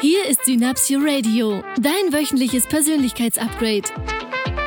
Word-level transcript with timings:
Hier 0.00 0.26
ist 0.26 0.44
Synapsio 0.44 1.00
Radio, 1.02 1.64
dein 1.76 2.12
wöchentliches 2.12 2.68
Persönlichkeitsupgrade. 2.68 3.88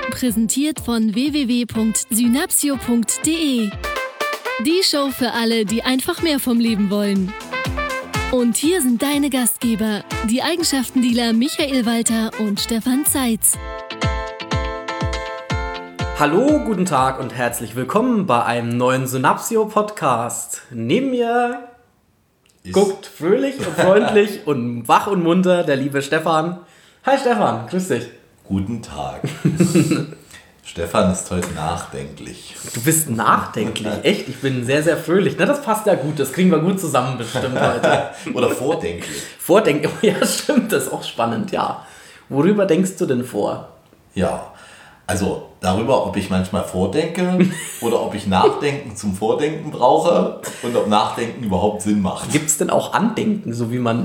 Präsentiert 0.09 0.81
von 0.81 1.15
www.synapsio.de. 1.15 3.70
Die 4.65 4.83
Show 4.83 5.09
für 5.09 5.31
alle, 5.31 5.63
die 5.63 5.83
einfach 5.83 6.21
mehr 6.21 6.38
vom 6.38 6.59
Leben 6.59 6.89
wollen. 6.89 7.31
Und 8.33 8.57
hier 8.57 8.81
sind 8.81 9.02
deine 9.02 9.29
Gastgeber, 9.29 10.04
die 10.30 10.44
Eigenschaftendealer 10.44 11.32
Michael 11.32 11.86
Walter 11.86 12.32
und 12.39 12.59
Stefan 12.59 13.05
Zeitz. 13.05 13.57
Hallo, 16.20 16.59
guten 16.66 16.84
Tag 16.84 17.21
und 17.21 17.34
herzlich 17.34 17.77
willkommen 17.77 18.25
bei 18.25 18.43
einem 18.43 18.75
neuen 18.75 19.07
Synapsio 19.07 19.63
Podcast. 19.63 20.63
Neben 20.71 21.11
mir 21.11 21.70
guckt 22.70 23.05
fröhlich 23.05 23.57
und 23.57 23.75
freundlich 23.75 24.41
und 24.46 24.88
wach 24.88 25.07
und 25.07 25.23
munter 25.23 25.64
der 25.64 25.75
liebe 25.75 26.02
Stefan. 26.02 26.59
Hi 27.05 27.18
Stefan, 27.18 27.68
grüß 27.68 27.88
dich. 27.88 28.09
Guten 28.48 28.81
Tag. 28.81 29.22
Stefan 30.63 31.12
ist 31.12 31.30
heute 31.32 31.52
nachdenklich. 31.54 32.55
Du 32.73 32.82
bist 32.82 33.09
nachdenklich, 33.09 33.94
echt? 34.04 34.30
Ich 34.30 34.38
bin 34.38 34.63
sehr, 34.63 34.84
sehr 34.84 34.95
fröhlich. 34.95 35.35
Na, 35.38 35.45
das 35.45 35.62
passt 35.63 35.88
ja 35.88 35.95
gut, 35.95 36.20
das 36.20 36.32
kriegen 36.32 36.52
wir 36.52 36.59
gut 36.59 36.80
zusammen 36.80 37.18
bestimmt 37.18 37.59
heute. 37.59 38.09
Oder 38.34 38.52
vordenklich. 38.52 39.21
Vordenken, 39.40 39.90
oh 39.91 40.05
ja, 40.05 40.26
stimmt, 40.26 40.71
das 40.71 40.84
ist 40.84 40.93
auch 40.93 41.04
spannend, 41.04 41.52
ja. 41.52 41.85
Worüber 42.30 42.66
denkst 42.66 42.96
du 42.98 43.05
denn 43.05 43.26
vor? 43.26 43.70
Ja. 44.13 44.54
Also 45.11 45.43
darüber, 45.59 46.05
ob 46.07 46.15
ich 46.17 46.29
manchmal 46.29 46.63
vordenke 46.63 47.39
oder 47.81 48.01
ob 48.01 48.15
ich 48.15 48.27
Nachdenken 48.27 48.95
zum 48.95 49.13
Vordenken 49.13 49.71
brauche 49.71 50.39
und 50.63 50.75
ob 50.75 50.87
Nachdenken 50.87 51.43
überhaupt 51.43 51.81
Sinn 51.81 52.01
macht. 52.01 52.31
Gibt 52.31 52.47
es 52.49 52.57
denn 52.57 52.70
auch 52.70 52.93
Andenken, 52.93 53.53
so 53.53 53.71
wie 53.71 53.79
man 53.79 53.97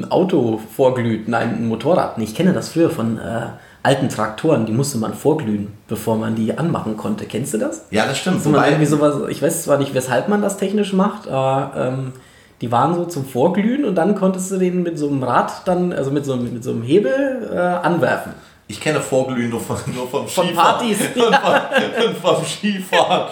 ein, 0.00 0.10
Auto 0.10 0.60
vorglüht, 0.74 1.28
nein, 1.28 1.56
ein 1.58 1.68
Motorrad? 1.68 2.16
Ich 2.18 2.34
kenne 2.34 2.52
das 2.52 2.70
früher 2.70 2.90
von 2.90 3.18
äh, 3.18 3.46
alten 3.82 4.08
Traktoren, 4.08 4.64
die 4.66 4.72
musste 4.72 4.96
man 4.98 5.12
vorglühen, 5.14 5.72
bevor 5.88 6.16
man 6.16 6.34
die 6.36 6.56
anmachen 6.56 6.96
konnte. 6.96 7.24
Kennst 7.26 7.52
du 7.54 7.58
das? 7.58 7.86
Ja, 7.90 8.06
das 8.06 8.18
stimmt. 8.18 8.44
Man 8.46 8.64
irgendwie 8.64 8.86
sowas, 8.86 9.16
ich 9.28 9.42
weiß 9.42 9.64
zwar 9.64 9.78
nicht, 9.78 9.94
weshalb 9.94 10.28
man 10.28 10.40
das 10.40 10.56
technisch 10.56 10.92
macht, 10.92 11.28
aber 11.28 11.72
ähm, 11.76 12.12
die 12.60 12.70
waren 12.70 12.94
so 12.94 13.04
zum 13.06 13.24
Vorglühen 13.24 13.84
und 13.84 13.96
dann 13.96 14.14
konntest 14.14 14.52
du 14.52 14.56
den 14.58 14.84
mit 14.84 14.96
so 14.98 15.08
einem 15.08 15.22
Rad 15.24 15.50
dann, 15.66 15.92
also 15.92 16.12
mit 16.12 16.24
so, 16.24 16.34
einem- 16.34 16.52
mit 16.54 16.62
so 16.62 16.70
einem 16.70 16.82
Hebel 16.84 17.50
äh, 17.52 17.58
anwerfen. 17.58 18.32
Ich 18.72 18.80
kenne 18.80 19.00
Vorglühen 19.02 19.50
nur, 19.50 19.60
von, 19.60 19.76
nur 19.94 20.08
vom 20.08 20.26
Von 20.26 20.46
Skifahren. 20.46 20.78
Partys. 20.78 20.98
und, 21.14 21.34
vom, 21.34 22.06
und 22.06 22.16
vom 22.16 22.44
Skifahren. 22.44 23.28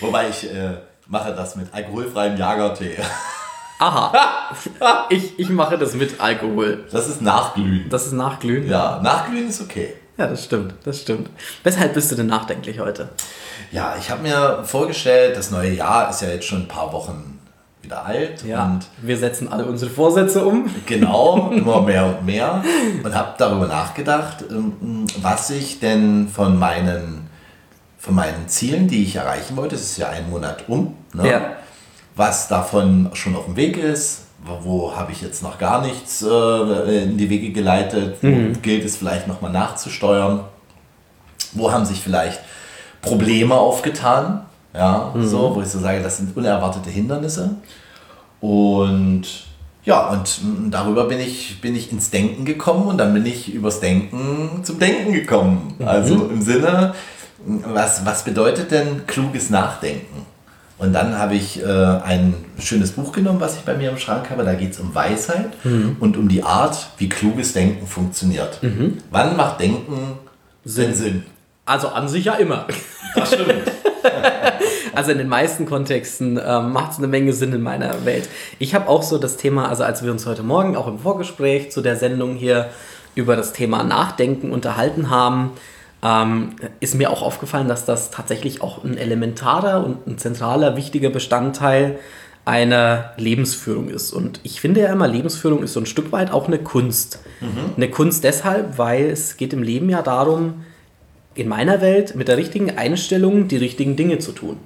Wobei 0.00 0.28
ich 0.28 0.44
äh, 0.44 0.76
mache 1.08 1.34
das 1.34 1.56
mit 1.56 1.74
alkoholfreiem 1.74 2.36
Jagertee. 2.36 2.96
Aha. 3.80 4.52
ich, 5.10 5.36
ich 5.36 5.48
mache 5.48 5.76
das 5.78 5.94
mit 5.94 6.20
Alkohol. 6.20 6.84
Das 6.92 7.08
ist 7.08 7.20
Nachglühen. 7.20 7.88
Das 7.90 8.06
ist 8.06 8.12
Nachglühen. 8.12 8.68
Ja, 8.68 9.00
Nachglühen 9.02 9.48
ist 9.48 9.60
okay. 9.60 9.94
Ja, 10.16 10.28
das 10.28 10.44
stimmt, 10.44 10.74
das 10.84 11.00
stimmt. 11.00 11.28
Weshalb 11.64 11.94
bist 11.94 12.10
du 12.10 12.16
denn 12.16 12.26
nachdenklich 12.26 12.78
heute? 12.78 13.08
Ja, 13.70 13.94
ich 13.98 14.10
habe 14.10 14.22
mir 14.22 14.64
vorgestellt, 14.64 15.36
das 15.36 15.50
neue 15.50 15.72
Jahr 15.72 16.10
ist 16.10 16.22
ja 16.22 16.28
jetzt 16.28 16.46
schon 16.46 16.62
ein 16.62 16.68
paar 16.68 16.92
Wochen 16.92 17.37
wieder 17.88 18.04
alt 18.04 18.44
und 18.44 18.80
wir 19.00 19.16
setzen 19.16 19.50
alle 19.50 19.64
unsere 19.64 19.90
Vorsätze 19.90 20.44
um. 20.44 20.68
genau, 20.84 21.50
immer 21.52 21.80
mehr 21.80 22.06
und 22.06 22.26
mehr 22.26 22.62
und 23.02 23.14
habe 23.14 23.34
darüber 23.38 23.66
nachgedacht, 23.66 24.44
ähm, 24.50 25.06
was 25.22 25.48
ich 25.48 25.80
denn 25.80 26.28
von 26.28 26.58
meinen, 26.58 27.28
von 27.98 28.14
meinen 28.14 28.46
Zielen, 28.46 28.88
die 28.88 29.04
ich 29.04 29.16
erreichen 29.16 29.56
wollte, 29.56 29.74
es 29.74 29.82
ist 29.82 29.96
ja 29.96 30.10
ein 30.10 30.28
Monat 30.28 30.68
um, 30.68 30.94
ne? 31.14 31.30
Ja. 31.30 31.40
was 32.14 32.48
davon 32.48 33.08
schon 33.14 33.34
auf 33.34 33.46
dem 33.46 33.56
Weg 33.56 33.78
ist, 33.78 34.26
wo, 34.44 34.94
habe 34.94 35.12
ich 35.12 35.22
jetzt 35.22 35.42
noch 35.42 35.58
gar 35.58 35.80
nichts 35.80 36.22
äh, 36.22 37.04
in 37.04 37.16
die 37.16 37.30
Wege 37.30 37.52
geleitet, 37.52 38.18
wo 38.20 38.60
gilt 38.60 38.84
es 38.84 38.98
vielleicht 38.98 39.26
nochmal 39.26 39.50
nachzusteuern, 39.50 40.44
wo 41.52 41.72
haben 41.72 41.86
sich 41.86 42.00
vielleicht 42.00 42.40
Probleme 43.00 43.54
aufgetan, 43.54 44.44
ja, 44.74 45.12
so, 45.20 45.54
wo 45.54 45.62
ich 45.62 45.68
so 45.68 45.78
sage, 45.78 46.02
das 46.02 46.18
sind 46.18 46.36
unerwartete 46.36 46.90
Hindernisse. 46.90 47.56
Und 48.40 49.22
ja, 49.84 50.08
und 50.08 50.40
darüber 50.70 51.04
bin 51.04 51.18
ich, 51.18 51.60
bin 51.60 51.74
ich 51.74 51.90
ins 51.90 52.10
Denken 52.10 52.44
gekommen 52.44 52.86
und 52.88 52.98
dann 52.98 53.14
bin 53.14 53.24
ich 53.24 53.52
übers 53.52 53.80
Denken 53.80 54.62
zum 54.62 54.78
Denken 54.78 55.12
gekommen. 55.12 55.76
Also 55.84 56.26
im 56.26 56.42
Sinne, 56.42 56.94
was, 57.38 58.04
was 58.04 58.24
bedeutet 58.24 58.70
denn 58.70 59.06
kluges 59.06 59.48
Nachdenken? 59.50 60.26
Und 60.76 60.92
dann 60.92 61.18
habe 61.18 61.34
ich 61.34 61.60
äh, 61.60 61.66
ein 61.66 62.34
schönes 62.58 62.92
Buch 62.92 63.10
genommen, 63.12 63.40
was 63.40 63.56
ich 63.56 63.62
bei 63.62 63.74
mir 63.74 63.90
im 63.90 63.98
Schrank 63.98 64.30
habe. 64.30 64.44
Da 64.44 64.54
geht 64.54 64.72
es 64.72 64.78
um 64.78 64.94
Weisheit 64.94 65.50
und 65.98 66.16
um 66.16 66.28
die 66.28 66.44
Art, 66.44 66.90
wie 66.98 67.08
kluges 67.08 67.52
Denken 67.52 67.86
funktioniert. 67.86 68.60
Wann 69.10 69.36
macht 69.36 69.58
Denken 69.60 70.18
Sinn? 70.64 70.94
Sinn? 70.94 71.24
Also 71.64 71.88
an 71.88 72.08
sich 72.08 72.26
ja 72.26 72.34
immer. 72.34 72.66
Das 73.14 73.32
stimmt. 73.32 73.52
Also 74.98 75.12
in 75.12 75.18
den 75.18 75.28
meisten 75.28 75.64
Kontexten 75.64 76.40
ähm, 76.44 76.72
macht 76.72 76.90
es 76.90 76.98
eine 76.98 77.06
Menge 77.06 77.32
Sinn 77.32 77.52
in 77.52 77.62
meiner 77.62 78.04
Welt. 78.04 78.28
Ich 78.58 78.74
habe 78.74 78.88
auch 78.88 79.04
so 79.04 79.16
das 79.16 79.36
Thema, 79.36 79.68
also 79.68 79.84
als 79.84 80.02
wir 80.02 80.10
uns 80.10 80.26
heute 80.26 80.42
Morgen 80.42 80.74
auch 80.74 80.88
im 80.88 80.98
Vorgespräch 80.98 81.70
zu 81.70 81.82
der 81.82 81.94
Sendung 81.94 82.34
hier 82.34 82.68
über 83.14 83.36
das 83.36 83.52
Thema 83.52 83.84
Nachdenken 83.84 84.50
unterhalten 84.50 85.08
haben, 85.08 85.52
ähm, 86.02 86.56
ist 86.80 86.96
mir 86.96 87.12
auch 87.12 87.22
aufgefallen, 87.22 87.68
dass 87.68 87.84
das 87.84 88.10
tatsächlich 88.10 88.60
auch 88.60 88.82
ein 88.82 88.98
elementarer 88.98 89.86
und 89.86 90.04
ein 90.08 90.18
zentraler, 90.18 90.74
wichtiger 90.74 91.10
Bestandteil 91.10 92.00
einer 92.44 93.12
Lebensführung 93.18 93.90
ist. 93.90 94.12
Und 94.12 94.40
ich 94.42 94.60
finde 94.60 94.80
ja 94.80 94.92
immer, 94.92 95.06
Lebensführung 95.06 95.62
ist 95.62 95.74
so 95.74 95.80
ein 95.80 95.86
Stück 95.86 96.10
weit 96.10 96.32
auch 96.32 96.48
eine 96.48 96.58
Kunst. 96.58 97.20
Eine 97.76 97.88
Kunst 97.88 98.24
deshalb, 98.24 98.78
weil 98.78 99.10
es 99.10 99.36
geht 99.36 99.52
im 99.52 99.62
Leben 99.62 99.88
ja 99.90 100.02
darum, 100.02 100.64
in 101.38 101.48
meiner 101.48 101.80
Welt 101.80 102.16
mit 102.16 102.28
der 102.28 102.36
richtigen 102.36 102.76
Einstellung 102.76 103.48
die 103.48 103.56
richtigen 103.56 103.96
Dinge 103.96 104.18
zu 104.18 104.32
tun. 104.32 104.56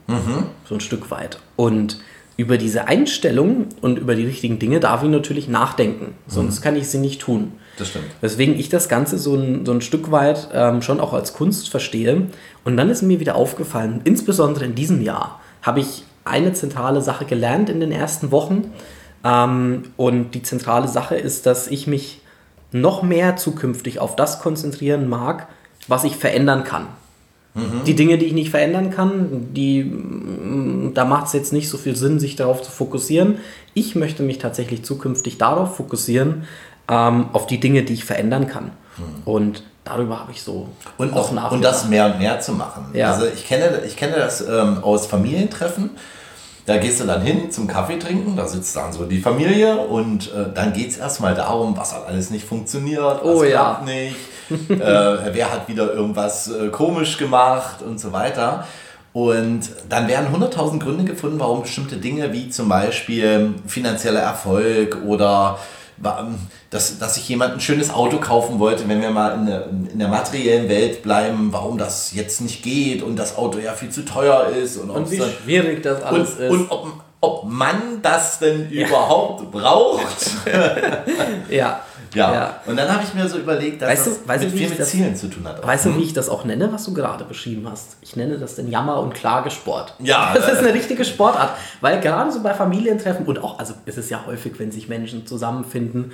So 0.68 0.74
ein 0.74 0.80
Stück 0.80 1.10
weit. 1.10 1.38
Und 1.56 1.98
über 2.36 2.56
diese 2.56 2.88
Einstellung 2.88 3.66
und 3.82 3.98
über 3.98 4.14
die 4.14 4.24
richtigen 4.24 4.58
Dinge 4.58 4.80
darf 4.80 5.02
ich 5.02 5.10
natürlich 5.10 5.48
nachdenken. 5.48 6.14
Sonst 6.26 6.62
kann 6.62 6.76
ich 6.76 6.88
sie 6.88 6.98
nicht 6.98 7.20
tun. 7.20 7.52
Das 7.76 7.88
stimmt. 7.88 8.06
Weswegen 8.20 8.58
ich 8.58 8.70
das 8.70 8.88
Ganze 8.88 9.18
so 9.18 9.34
ein, 9.34 9.66
so 9.66 9.72
ein 9.72 9.82
Stück 9.82 10.10
weit 10.10 10.48
ähm, 10.52 10.80
schon 10.82 10.98
auch 10.98 11.12
als 11.12 11.34
Kunst 11.34 11.68
verstehe. 11.68 12.28
Und 12.64 12.76
dann 12.76 12.88
ist 12.88 13.02
mir 13.02 13.20
wieder 13.20 13.36
aufgefallen, 13.36 14.00
insbesondere 14.04 14.64
in 14.64 14.74
diesem 14.74 15.02
Jahr, 15.02 15.40
habe 15.60 15.80
ich 15.80 16.04
eine 16.24 16.52
zentrale 16.54 17.02
Sache 17.02 17.26
gelernt 17.26 17.68
in 17.68 17.80
den 17.80 17.92
ersten 17.92 18.30
Wochen. 18.30 18.72
Ähm, 19.24 19.84
und 19.96 20.32
die 20.32 20.42
zentrale 20.42 20.88
Sache 20.88 21.16
ist, 21.16 21.44
dass 21.44 21.68
ich 21.68 21.86
mich 21.86 22.22
noch 22.72 23.02
mehr 23.02 23.36
zukünftig 23.36 23.98
auf 23.98 24.16
das 24.16 24.40
konzentrieren 24.40 25.08
mag, 25.08 25.48
was 25.88 26.04
ich 26.04 26.16
verändern 26.16 26.64
kann. 26.64 26.86
Die 27.84 27.94
Dinge, 27.94 28.16
die 28.16 28.24
ich 28.24 28.32
nicht 28.32 28.48
verändern 28.48 28.90
kann, 28.90 29.48
die, 29.52 29.84
mm, 29.84 30.92
da 30.94 31.04
macht 31.04 31.26
es 31.26 31.34
jetzt 31.34 31.52
nicht 31.52 31.68
so 31.68 31.76
viel 31.76 31.96
Sinn, 31.96 32.18
sich 32.18 32.34
darauf 32.34 32.62
zu 32.62 32.70
fokussieren. 32.70 33.36
Ich 33.74 33.94
möchte 33.94 34.22
mich 34.22 34.38
tatsächlich 34.38 34.84
zukünftig 34.86 35.36
darauf 35.36 35.76
fokussieren, 35.76 36.44
ähm, 36.88 37.26
auf 37.34 37.46
die 37.46 37.60
Dinge, 37.60 37.82
die 37.82 37.92
ich 37.92 38.06
verändern 38.06 38.46
kann. 38.46 38.70
Und 39.26 39.64
darüber 39.84 40.20
habe 40.20 40.32
ich 40.32 40.42
so 40.42 40.68
Und, 40.96 41.12
auch, 41.12 41.52
und 41.52 41.62
das 41.62 41.88
mehr 41.88 42.06
und 42.06 42.18
mehr 42.20 42.40
zu 42.40 42.52
machen. 42.52 42.86
Ja. 42.94 43.12
Also 43.12 43.26
ich 43.26 43.46
kenne, 43.46 43.82
ich 43.86 43.96
kenne 43.96 44.16
das 44.16 44.40
ähm, 44.40 44.78
aus 44.82 45.06
Familientreffen. 45.06 45.90
Da 46.64 46.78
gehst 46.78 47.00
du 47.00 47.04
dann 47.04 47.20
hin 47.22 47.50
zum 47.50 47.66
Kaffee 47.66 47.98
trinken, 47.98 48.36
da 48.36 48.46
sitzt 48.46 48.76
dann 48.76 48.92
so 48.92 49.04
die 49.04 49.18
Familie 49.18 49.76
und 49.76 50.32
äh, 50.32 50.46
dann 50.54 50.72
geht 50.72 50.90
es 50.90 50.96
erstmal 50.96 51.34
darum, 51.34 51.76
was 51.76 51.92
hat 51.92 52.06
alles 52.06 52.30
nicht 52.30 52.46
funktioniert, 52.46 53.02
was 53.02 53.24
Oh 53.24 53.42
ja. 53.42 53.50
klappt 53.50 53.86
nicht, 53.86 54.16
äh, 54.50 54.76
wer 55.32 55.52
hat 55.52 55.68
wieder 55.68 55.92
irgendwas 55.92 56.48
äh, 56.50 56.68
komisch 56.68 57.16
gemacht 57.18 57.82
und 57.82 57.98
so 58.00 58.12
weiter. 58.12 58.66
Und 59.12 59.60
dann 59.90 60.08
werden 60.08 60.34
100.000 60.34 60.78
Gründe 60.78 61.04
gefunden, 61.04 61.38
warum 61.38 61.62
bestimmte 61.62 61.96
Dinge 61.96 62.32
wie 62.32 62.48
zum 62.48 62.68
Beispiel 62.70 63.54
finanzieller 63.66 64.20
Erfolg 64.20 64.96
oder 65.06 65.58
wa- 65.98 66.28
dass, 66.70 66.98
dass 66.98 67.16
sich 67.16 67.28
jemand 67.28 67.52
ein 67.52 67.60
schönes 67.60 67.92
Auto 67.92 68.16
kaufen 68.18 68.58
wollte, 68.58 68.88
wenn 68.88 69.02
wir 69.02 69.10
mal 69.10 69.34
in 69.34 69.44
der, 69.46 69.66
in 69.92 69.98
der 69.98 70.08
materiellen 70.08 70.70
Welt 70.70 71.02
bleiben, 71.02 71.48
warum 71.52 71.76
das 71.76 72.14
jetzt 72.14 72.40
nicht 72.40 72.62
geht 72.62 73.02
und 73.02 73.16
das 73.16 73.36
Auto 73.36 73.58
ja 73.58 73.74
viel 73.74 73.90
zu 73.90 74.06
teuer 74.06 74.46
ist 74.46 74.78
und, 74.78 74.88
Und 74.88 75.10
wie 75.10 75.18
dann- 75.18 75.30
schwierig 75.44 75.82
das 75.82 76.02
alles 76.02 76.30
und, 76.36 76.40
ist. 76.40 76.50
und 76.50 76.70
ob, 76.70 76.86
ob 77.20 77.44
man 77.44 78.00
das 78.00 78.38
denn 78.38 78.70
überhaupt 78.70 79.50
braucht. 79.52 80.30
ja. 81.50 81.80
Ja. 82.14 82.32
Ja. 82.32 82.60
Und 82.66 82.76
dann 82.78 82.88
habe 82.92 83.02
ich 83.04 83.14
mir 83.14 83.28
so 83.28 83.38
überlegt, 83.38 83.80
dass 83.82 83.88
Weißt 83.90 84.06
du- 84.06 84.10
das 84.10 84.28
weißt 84.28 84.42
du, 84.42 84.46
mit 84.46 84.54
wie 84.54 84.58
viel 84.58 84.68
mit 84.70 84.78
das- 84.80 84.90
Zielen 84.90 85.16
zu 85.16 85.28
tun 85.28 85.46
hat. 85.48 85.66
Weißt 85.66 85.86
du, 85.86 85.96
wie 85.96 86.02
ich 86.02 86.12
das 86.12 86.28
auch 86.28 86.44
nenne, 86.44 86.72
was 86.72 86.84
du 86.84 86.92
gerade 86.94 87.24
beschrieben 87.24 87.66
hast? 87.70 87.96
Ich 88.02 88.16
nenne 88.16 88.38
das 88.38 88.56
den 88.56 88.68
Jammer- 88.70 89.00
und 89.00 89.14
Klagesport. 89.14 89.94
Ja, 89.98 90.32
Das 90.34 90.46
ist 90.48 90.56
äh, 90.56 90.64
eine 90.64 90.74
richtige 90.74 91.04
Sportart, 91.04 91.50
weil 91.80 92.00
gerade 92.00 92.30
so 92.32 92.42
bei 92.42 92.54
Familientreffen 92.54 93.26
und 93.26 93.42
auch, 93.42 93.58
also 93.58 93.74
es 93.86 93.96
ist 93.98 94.10
ja 94.10 94.20
häufig, 94.26 94.52
wenn 94.58 94.70
sich 94.70 94.88
Menschen 94.88 95.26
zusammenfinden, 95.26 96.12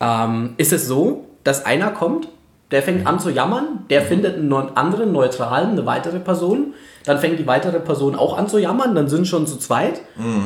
ähm, 0.00 0.54
ist 0.56 0.72
es 0.72 0.86
so, 0.86 1.26
dass 1.44 1.64
einer 1.66 1.90
kommt, 1.90 2.28
der 2.70 2.82
fängt 2.82 3.06
an 3.06 3.20
zu 3.20 3.30
jammern, 3.30 3.84
der 3.90 4.02
findet 4.02 4.36
einen 4.36 4.48
neu- 4.48 4.68
anderen, 4.74 5.12
neutralen, 5.12 5.70
eine 5.72 5.86
weitere 5.86 6.18
Person, 6.18 6.74
dann 7.04 7.18
fängt 7.18 7.38
die 7.38 7.46
weitere 7.46 7.78
Person 7.78 8.14
auch 8.16 8.36
an 8.38 8.48
zu 8.48 8.58
jammern, 8.58 8.94
dann 8.94 9.08
sind 9.08 9.28
schon 9.28 9.46
zu 9.46 9.58
zweit. 9.58 10.00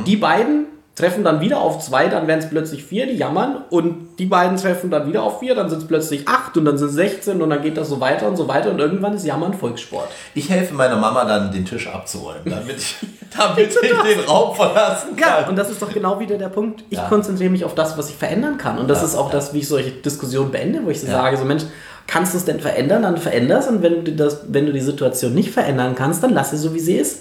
Die 0.07 0.17
beiden 0.17 0.67
treffen 0.99 1.23
dann 1.23 1.41
wieder 1.41 1.61
auf 1.61 1.79
zwei, 1.79 2.09
dann 2.09 2.27
werden 2.27 2.41
es 2.41 2.51
plötzlich 2.51 2.85
vier, 2.85 3.07
die 3.07 3.15
jammern 3.15 3.59
und 3.71 4.19
die 4.19 4.27
beiden 4.27 4.57
treffen 4.57 4.91
dann 4.91 5.07
wieder 5.07 5.23
auf 5.23 5.39
vier, 5.39 5.55
dann 5.55 5.71
sind 5.71 5.83
es 5.83 5.87
plötzlich 5.87 6.27
acht 6.27 6.57
und 6.57 6.65
dann 6.65 6.77
sind 6.77 6.89
es 6.89 6.95
16 6.95 7.41
und 7.41 7.51
dann 7.51 7.63
geht 7.63 7.77
das 7.77 7.89
so 7.89 8.01
weiter 8.01 8.27
und 8.27 8.37
so 8.37 8.49
weiter 8.49 8.71
und 8.71 8.81
irgendwann 8.81 9.15
ist 9.15 9.25
Jammern 9.25 9.55
Volkssport. 9.55 10.09
Ich 10.35 10.51
helfe 10.51 10.75
meiner 10.75 10.97
Mama 10.97 11.25
dann, 11.25 11.53
den 11.53 11.65
Tisch 11.65 11.87
abzuräumen, 11.89 12.43
damit 12.45 12.79
ich, 12.79 12.97
damit 13.37 13.71
ich 13.71 13.81
den 13.81 14.21
Raum 14.27 14.57
verlassen 14.57 15.15
kann. 15.15 15.43
Ja, 15.43 15.49
und 15.49 15.57
das 15.57 15.71
ist 15.71 15.81
doch 15.81 15.93
genau 15.93 16.19
wieder 16.19 16.37
der 16.37 16.49
Punkt. 16.49 16.83
Ich 16.91 16.99
ja. 16.99 17.09
konzentriere 17.09 17.51
mich 17.51 17.65
auf 17.65 17.77
das, 17.77 17.97
was 17.97 18.11
ich 18.11 18.17
verändern 18.17 18.59
kann. 18.59 18.79
Und 18.79 18.89
das 18.89 18.99
ja, 18.99 19.07
ist 19.07 19.15
auch 19.15 19.29
ja. 19.29 19.37
das, 19.37 19.55
wie 19.55 19.59
ich 19.59 19.69
solche 19.69 19.93
Diskussionen 19.93 20.51
beende, 20.51 20.85
wo 20.85 20.91
ich 20.91 21.01
so 21.01 21.07
sage, 21.07 21.37
so 21.37 21.45
Mensch, 21.45 21.63
kannst 22.09 22.33
du 22.33 22.39
es 22.39 22.45
denn 22.45 22.59
verändern, 22.59 23.03
dann 23.03 23.19
veränder 23.19 23.61
es 23.61 23.69
und 23.69 23.83
wenn 23.83 24.05
du, 24.05 24.13
das, 24.13 24.41
wenn 24.49 24.67
du 24.67 24.73
die 24.73 24.81
Situation 24.81 25.33
nicht 25.33 25.51
verändern 25.51 25.95
kannst, 25.95 26.25
dann 26.25 26.33
lass 26.33 26.51
sie 26.51 26.57
so, 26.57 26.75
wie 26.75 26.81
sie 26.81 26.97
ist. 26.97 27.21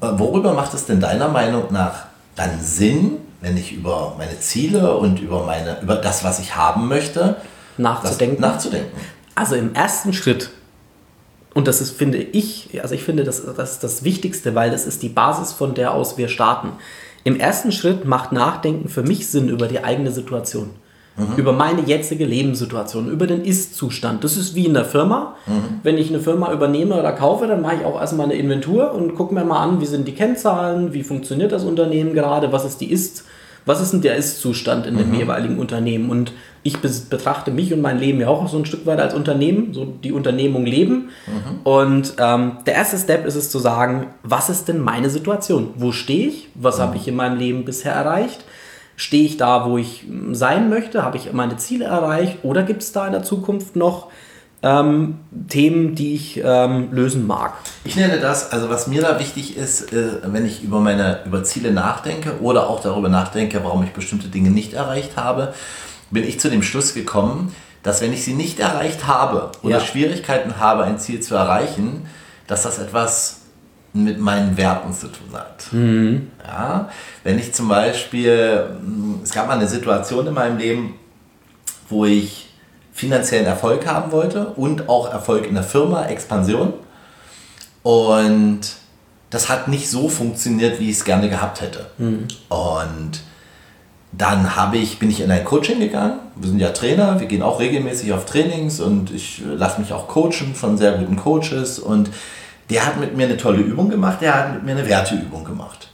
Worüber 0.00 0.52
macht 0.54 0.74
es 0.74 0.86
denn 0.86 0.98
deiner 0.98 1.28
Meinung 1.28 1.66
nach 1.70 2.13
dann 2.34 2.60
Sinn, 2.60 3.18
wenn 3.40 3.56
ich 3.56 3.72
über 3.72 4.14
meine 4.18 4.38
Ziele 4.40 4.96
und 4.96 5.20
über, 5.20 5.44
meine, 5.44 5.80
über 5.80 5.96
das, 5.96 6.24
was 6.24 6.40
ich 6.40 6.56
haben 6.56 6.88
möchte, 6.88 7.36
nachzudenken. 7.76 8.40
nachzudenken. 8.40 8.90
Also 9.34 9.54
im 9.54 9.74
ersten 9.74 10.12
Schritt, 10.12 10.50
und 11.54 11.68
das 11.68 11.80
ist, 11.80 11.92
finde 11.92 12.18
ich, 12.18 12.80
also 12.82 12.94
ich 12.94 13.04
finde, 13.04 13.24
das, 13.24 13.42
das 13.56 13.72
ist 13.72 13.84
das 13.84 14.04
Wichtigste, 14.04 14.54
weil 14.54 14.70
das 14.70 14.86
ist 14.86 15.02
die 15.02 15.08
Basis, 15.08 15.52
von 15.52 15.74
der 15.74 15.92
aus 15.92 16.18
wir 16.18 16.28
starten. 16.28 16.72
Im 17.22 17.38
ersten 17.38 17.72
Schritt 17.72 18.04
macht 18.04 18.32
Nachdenken 18.32 18.88
für 18.88 19.02
mich 19.02 19.28
Sinn 19.28 19.48
über 19.48 19.66
die 19.66 19.82
eigene 19.82 20.10
Situation. 20.10 20.70
Mhm. 21.16 21.36
Über 21.36 21.52
meine 21.52 21.82
jetzige 21.82 22.24
Lebenssituation, 22.24 23.08
über 23.08 23.26
den 23.26 23.44
Ist-Zustand. 23.44 24.24
Das 24.24 24.36
ist 24.36 24.54
wie 24.54 24.66
in 24.66 24.74
der 24.74 24.84
Firma. 24.84 25.36
Mhm. 25.46 25.80
Wenn 25.82 25.96
ich 25.96 26.08
eine 26.08 26.18
Firma 26.20 26.52
übernehme 26.52 26.98
oder 26.98 27.12
kaufe, 27.12 27.46
dann 27.46 27.62
mache 27.62 27.76
ich 27.76 27.84
auch 27.84 28.00
erstmal 28.00 28.26
eine 28.26 28.34
Inventur 28.34 28.92
und 28.92 29.14
gucke 29.14 29.32
mir 29.32 29.44
mal 29.44 29.62
an, 29.62 29.80
wie 29.80 29.86
sind 29.86 30.08
die 30.08 30.14
Kennzahlen, 30.14 30.92
wie 30.92 31.04
funktioniert 31.04 31.52
das 31.52 31.64
Unternehmen 31.64 32.14
gerade, 32.14 32.50
was 32.50 32.64
ist 32.64 32.80
die 32.80 32.90
Ist- 32.90 33.24
was 33.66 33.80
ist 33.80 33.92
denn 33.92 34.02
der 34.02 34.16
Ist-Zustand 34.16 34.86
in 34.86 34.98
dem 34.98 35.08
mhm. 35.08 35.14
jeweiligen 35.14 35.58
Unternehmen? 35.58 36.10
Und 36.10 36.32
ich 36.62 36.78
betrachte 36.80 37.50
mich 37.50 37.72
und 37.72 37.80
mein 37.80 37.98
Leben 37.98 38.20
ja 38.20 38.28
auch 38.28 38.46
so 38.48 38.58
ein 38.58 38.66
Stück 38.66 38.84
weit 38.84 39.00
als 39.00 39.14
Unternehmen, 39.14 39.72
so 39.72 39.86
die 39.86 40.12
Unternehmung 40.12 40.66
leben. 40.66 41.10
Mhm. 41.26 41.60
Und 41.64 42.14
ähm, 42.18 42.58
der 42.66 42.74
erste 42.74 42.98
Step 42.98 43.24
ist 43.26 43.36
es 43.36 43.48
zu 43.50 43.58
sagen, 43.58 44.08
was 44.22 44.50
ist 44.50 44.68
denn 44.68 44.80
meine 44.80 45.08
Situation? 45.08 45.70
Wo 45.76 45.92
stehe 45.92 46.28
ich? 46.28 46.48
Was 46.54 46.76
mhm. 46.76 46.82
habe 46.82 46.96
ich 46.96 47.08
in 47.08 47.16
meinem 47.16 47.38
Leben 47.38 47.64
bisher 47.64 47.92
erreicht? 47.92 48.44
Stehe 48.96 49.24
ich 49.24 49.36
da, 49.36 49.68
wo 49.68 49.78
ich 49.78 50.06
sein 50.32 50.68
möchte? 50.68 51.02
Habe 51.02 51.16
ich 51.16 51.32
meine 51.32 51.56
Ziele 51.56 51.86
erreicht? 51.86 52.38
Oder 52.42 52.62
gibt 52.62 52.82
es 52.82 52.92
da 52.92 53.06
in 53.06 53.12
der 53.12 53.22
Zukunft 53.22 53.74
noch 53.74 54.08
ähm, 54.62 55.18
Themen, 55.48 55.94
die 55.94 56.14
ich 56.14 56.40
ähm, 56.42 56.88
lösen 56.92 57.26
mag? 57.26 57.54
Ich 57.84 57.96
nenne 57.96 58.18
das, 58.18 58.52
also 58.52 58.70
was 58.70 58.86
mir 58.86 59.02
da 59.02 59.18
wichtig 59.18 59.56
ist, 59.56 59.92
äh, 59.92 60.20
wenn 60.24 60.46
ich 60.46 60.62
über 60.62 60.80
meine 60.80 61.20
über 61.26 61.44
Ziele 61.44 61.72
nachdenke 61.72 62.40
oder 62.40 62.68
auch 62.70 62.80
darüber 62.80 63.08
nachdenke, 63.08 63.62
warum 63.64 63.82
ich 63.82 63.92
bestimmte 63.92 64.28
Dinge 64.28 64.50
nicht 64.50 64.72
erreicht 64.72 65.16
habe, 65.16 65.54
bin 66.10 66.24
ich 66.24 66.40
zu 66.40 66.48
dem 66.48 66.62
Schluss 66.62 66.94
gekommen, 66.94 67.54
dass 67.82 68.00
wenn 68.00 68.12
ich 68.12 68.24
sie 68.24 68.34
nicht 68.34 68.60
erreicht 68.60 69.06
habe 69.06 69.52
oder 69.62 69.78
ja. 69.78 69.80
Schwierigkeiten 69.80 70.58
habe, 70.58 70.84
ein 70.84 70.98
Ziel 70.98 71.20
zu 71.20 71.34
erreichen, 71.34 72.06
dass 72.46 72.62
das 72.62 72.78
etwas 72.78 73.43
mit 73.94 74.18
meinen 74.18 74.56
Werten 74.56 74.92
zu 74.92 75.06
tun 75.06 75.32
hat. 75.32 75.72
Mhm. 75.72 76.30
Ja, 76.44 76.90
wenn 77.22 77.38
ich 77.38 77.54
zum 77.54 77.68
Beispiel, 77.68 78.66
es 79.22 79.30
gab 79.30 79.46
mal 79.46 79.56
eine 79.56 79.68
Situation 79.68 80.26
in 80.26 80.34
meinem 80.34 80.58
Leben, 80.58 80.94
wo 81.88 82.04
ich 82.04 82.48
finanziellen 82.92 83.46
Erfolg 83.46 83.86
haben 83.86 84.12
wollte 84.12 84.48
und 84.48 84.88
auch 84.88 85.10
Erfolg 85.10 85.46
in 85.46 85.54
der 85.54 85.62
Firma, 85.62 86.06
Expansion. 86.06 86.74
Und 87.82 88.60
das 89.30 89.48
hat 89.48 89.68
nicht 89.68 89.88
so 89.88 90.08
funktioniert, 90.08 90.80
wie 90.80 90.90
ich 90.90 90.96
es 90.96 91.04
gerne 91.04 91.28
gehabt 91.28 91.60
hätte. 91.60 91.86
Mhm. 91.98 92.26
Und 92.48 93.20
dann 94.10 94.56
habe 94.56 94.76
ich, 94.76 94.98
bin 94.98 95.10
ich 95.10 95.20
in 95.20 95.30
ein 95.30 95.44
Coaching 95.44 95.78
gegangen. 95.78 96.18
Wir 96.36 96.48
sind 96.48 96.58
ja 96.58 96.70
Trainer, 96.70 97.20
wir 97.20 97.26
gehen 97.26 97.42
auch 97.42 97.60
regelmäßig 97.60 98.12
auf 98.12 98.26
Trainings 98.26 98.80
und 98.80 99.12
ich 99.12 99.42
lasse 99.44 99.80
mich 99.80 99.92
auch 99.92 100.08
coachen 100.08 100.54
von 100.54 100.78
sehr 100.78 100.92
guten 100.92 101.16
Coaches. 101.16 101.78
Und 101.78 102.10
der 102.70 102.86
hat 102.86 102.98
mit 102.98 103.16
mir 103.16 103.26
eine 103.26 103.36
tolle 103.36 103.58
Übung 103.58 103.88
gemacht, 103.88 104.20
der 104.20 104.34
hat 104.34 104.54
mit 104.54 104.64
mir 104.64 104.72
eine 104.72 104.88
Werteübung 104.88 105.44
gemacht. 105.44 105.88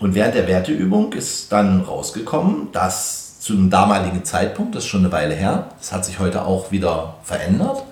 Und 0.00 0.14
während 0.14 0.34
der 0.34 0.48
Werteübung 0.48 1.12
ist 1.12 1.52
dann 1.52 1.82
rausgekommen, 1.82 2.72
dass 2.72 3.40
zu 3.40 3.52
einem 3.52 3.70
damaligen 3.70 4.24
Zeitpunkt, 4.24 4.74
das 4.74 4.84
ist 4.84 4.90
schon 4.90 5.00
eine 5.00 5.12
Weile 5.12 5.34
her, 5.34 5.68
das 5.78 5.92
hat 5.92 6.04
sich 6.04 6.18
heute 6.18 6.44
auch 6.44 6.70
wieder 6.70 7.16
verändert, 7.22 7.82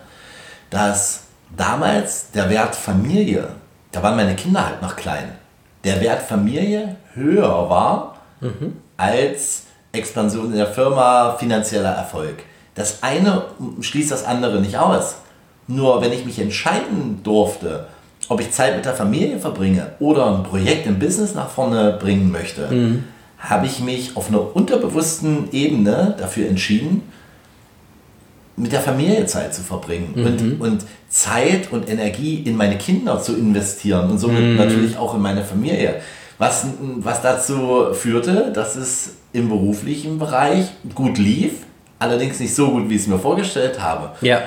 dass 0.70 1.24
damals 1.56 2.30
der 2.30 2.50
Wert 2.50 2.74
Familie, 2.74 3.48
da 3.92 4.02
waren 4.02 4.16
meine 4.16 4.36
Kinder 4.36 4.66
halt 4.66 4.82
noch 4.82 4.96
klein, 4.96 5.32
der 5.84 6.00
Wert 6.00 6.22
Familie 6.22 6.96
höher 7.14 7.70
war 7.70 8.16
mhm. 8.40 8.76
als 8.96 9.64
Expansion 9.92 10.52
in 10.52 10.58
der 10.58 10.66
Firma, 10.66 11.36
finanzieller 11.38 11.92
Erfolg. 11.92 12.42
Das 12.74 13.02
eine 13.02 13.44
schließt 13.80 14.10
das 14.10 14.24
andere 14.24 14.60
nicht 14.60 14.78
aus. 14.78 15.16
Nur 15.66 16.00
wenn 16.00 16.12
ich 16.12 16.24
mich 16.24 16.38
entscheiden 16.38 17.22
durfte, 17.22 17.86
ob 18.28 18.40
ich 18.40 18.50
Zeit 18.50 18.76
mit 18.76 18.84
der 18.84 18.94
Familie 18.94 19.38
verbringe 19.38 19.92
oder 20.00 20.26
ein 20.34 20.42
Projekt 20.42 20.86
im 20.86 20.98
Business 20.98 21.34
nach 21.34 21.48
vorne 21.48 21.96
bringen 22.00 22.30
möchte, 22.30 22.68
mhm. 22.68 23.04
habe 23.38 23.66
ich 23.66 23.80
mich 23.80 24.16
auf 24.16 24.28
einer 24.28 24.54
unterbewussten 24.54 25.48
Ebene 25.52 26.14
dafür 26.18 26.48
entschieden, 26.48 27.02
mit 28.56 28.72
der 28.72 28.80
Familie 28.80 29.24
Zeit 29.26 29.54
zu 29.54 29.62
verbringen 29.62 30.12
mhm. 30.14 30.26
und, 30.26 30.60
und 30.60 30.84
Zeit 31.08 31.72
und 31.72 31.88
Energie 31.88 32.42
in 32.44 32.56
meine 32.56 32.76
Kinder 32.76 33.22
zu 33.22 33.36
investieren 33.36 34.10
und 34.10 34.18
somit 34.18 34.42
mhm. 34.42 34.56
natürlich 34.56 34.96
auch 34.96 35.14
in 35.14 35.22
meine 35.22 35.44
Familie. 35.44 35.96
Was, 36.38 36.66
was 36.98 37.22
dazu 37.22 37.92
führte, 37.94 38.52
dass 38.52 38.76
es 38.76 39.16
im 39.32 39.48
beruflichen 39.48 40.18
Bereich 40.18 40.66
gut 40.94 41.18
lief, 41.18 41.52
allerdings 41.98 42.38
nicht 42.38 42.54
so 42.54 42.70
gut, 42.70 42.88
wie 42.88 42.94
ich 42.94 43.02
es 43.02 43.06
mir 43.08 43.18
vorgestellt 43.18 43.80
habe. 43.80 44.10
Ja. 44.20 44.42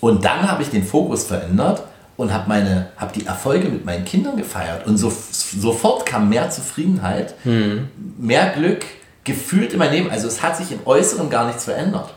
Und 0.00 0.24
dann 0.24 0.50
habe 0.50 0.62
ich 0.62 0.70
den 0.70 0.84
Fokus 0.84 1.24
verändert 1.24 1.82
und 2.16 2.32
habe 2.32 2.48
meine 2.48 2.88
habe 2.96 3.12
die 3.12 3.26
Erfolge 3.26 3.68
mit 3.68 3.84
meinen 3.84 4.04
Kindern 4.04 4.36
gefeiert 4.36 4.86
und 4.86 4.96
so, 4.98 5.10
sofort 5.10 6.06
kam 6.06 6.28
mehr 6.28 6.50
Zufriedenheit, 6.50 7.34
mhm. 7.44 7.88
mehr 8.18 8.50
Glück 8.50 8.84
gefühlt 9.24 9.72
in 9.72 9.78
mein 9.78 9.92
Leben. 9.92 10.10
Also 10.10 10.28
es 10.28 10.42
hat 10.42 10.56
sich 10.56 10.70
im 10.70 10.80
Äußeren 10.84 11.30
gar 11.30 11.46
nichts 11.46 11.64
verändert. 11.64 12.14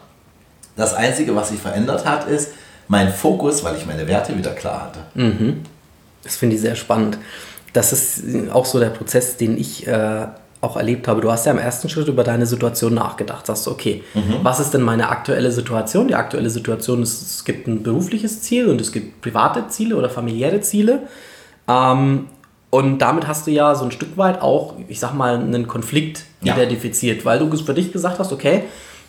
Das 0.76 0.94
Einzige, 0.94 1.36
was 1.36 1.50
sich 1.50 1.60
verändert 1.60 2.06
hat, 2.06 2.28
ist 2.28 2.52
mein 2.88 3.12
Fokus, 3.12 3.64
weil 3.64 3.76
ich 3.76 3.86
meine 3.86 4.08
Werte 4.08 4.38
wieder 4.38 4.52
klar 4.52 4.84
hatte. 4.84 5.00
Mhm. 5.16 5.62
Das 6.24 6.36
finde 6.36 6.56
ich 6.56 6.62
sehr 6.62 6.76
spannend. 6.76 7.18
Das 7.74 7.94
ist 7.94 8.52
auch 8.52 8.66
so 8.66 8.80
der 8.80 8.90
Prozess, 8.90 9.38
den 9.38 9.58
ich 9.58 9.88
äh, 9.88 10.28
auch 10.62 10.75
erlebt 10.75 11.07
habe. 11.07 11.21
Du 11.21 11.31
hast 11.31 11.45
ja 11.45 11.51
im 11.51 11.59
ersten 11.59 11.88
Schritt 11.89 12.07
über 12.07 12.24
deine 12.24 12.45
Situation 12.45 12.94
nachgedacht. 12.94 13.45
Sagst 13.45 13.68
du, 13.68 13.71
okay, 13.71 14.04
mhm. 14.13 14.39
was 14.44 14.59
ist 14.59 14.74
denn 14.74 14.81
meine 14.81 15.09
aktuelle 15.09 15.51
Situation? 15.51 16.07
Die 16.07 16.15
aktuelle 16.15 16.49
Situation 16.49 17.04
ist, 17.04 17.21
es 17.21 17.45
gibt 17.45 17.68
ein 17.68 17.83
berufliches 17.83 18.42
Ziel 18.42 18.68
und 18.68 18.81
es 18.81 18.92
gibt 18.92 19.21
private 19.21 19.68
Ziele 19.68 19.95
oder 19.95 20.09
familiäre 20.09 20.61
Ziele. 20.61 21.04
Ähm, 21.68 22.28
und 22.69 22.99
damit 22.99 23.28
hast 23.28 23.47
du 23.47 23.52
ja 23.52 23.76
so 23.76 23.85
ein 23.85 23.92
Stück 23.92 24.18
weit 24.18 24.42
auch, 24.42 24.73
ich 24.87 24.99
sag 24.99 25.14
mal, 25.14 25.35
einen 25.35 25.68
Konflikt 25.68 26.26
ja. 26.42 26.56
identifiziert, 26.56 27.23
weil 27.23 27.40
du 27.40 27.56
für 27.56 27.73
dich 27.73 27.94
gesagt 27.94 28.19
hast, 28.19 28.33
okay, 28.33 28.64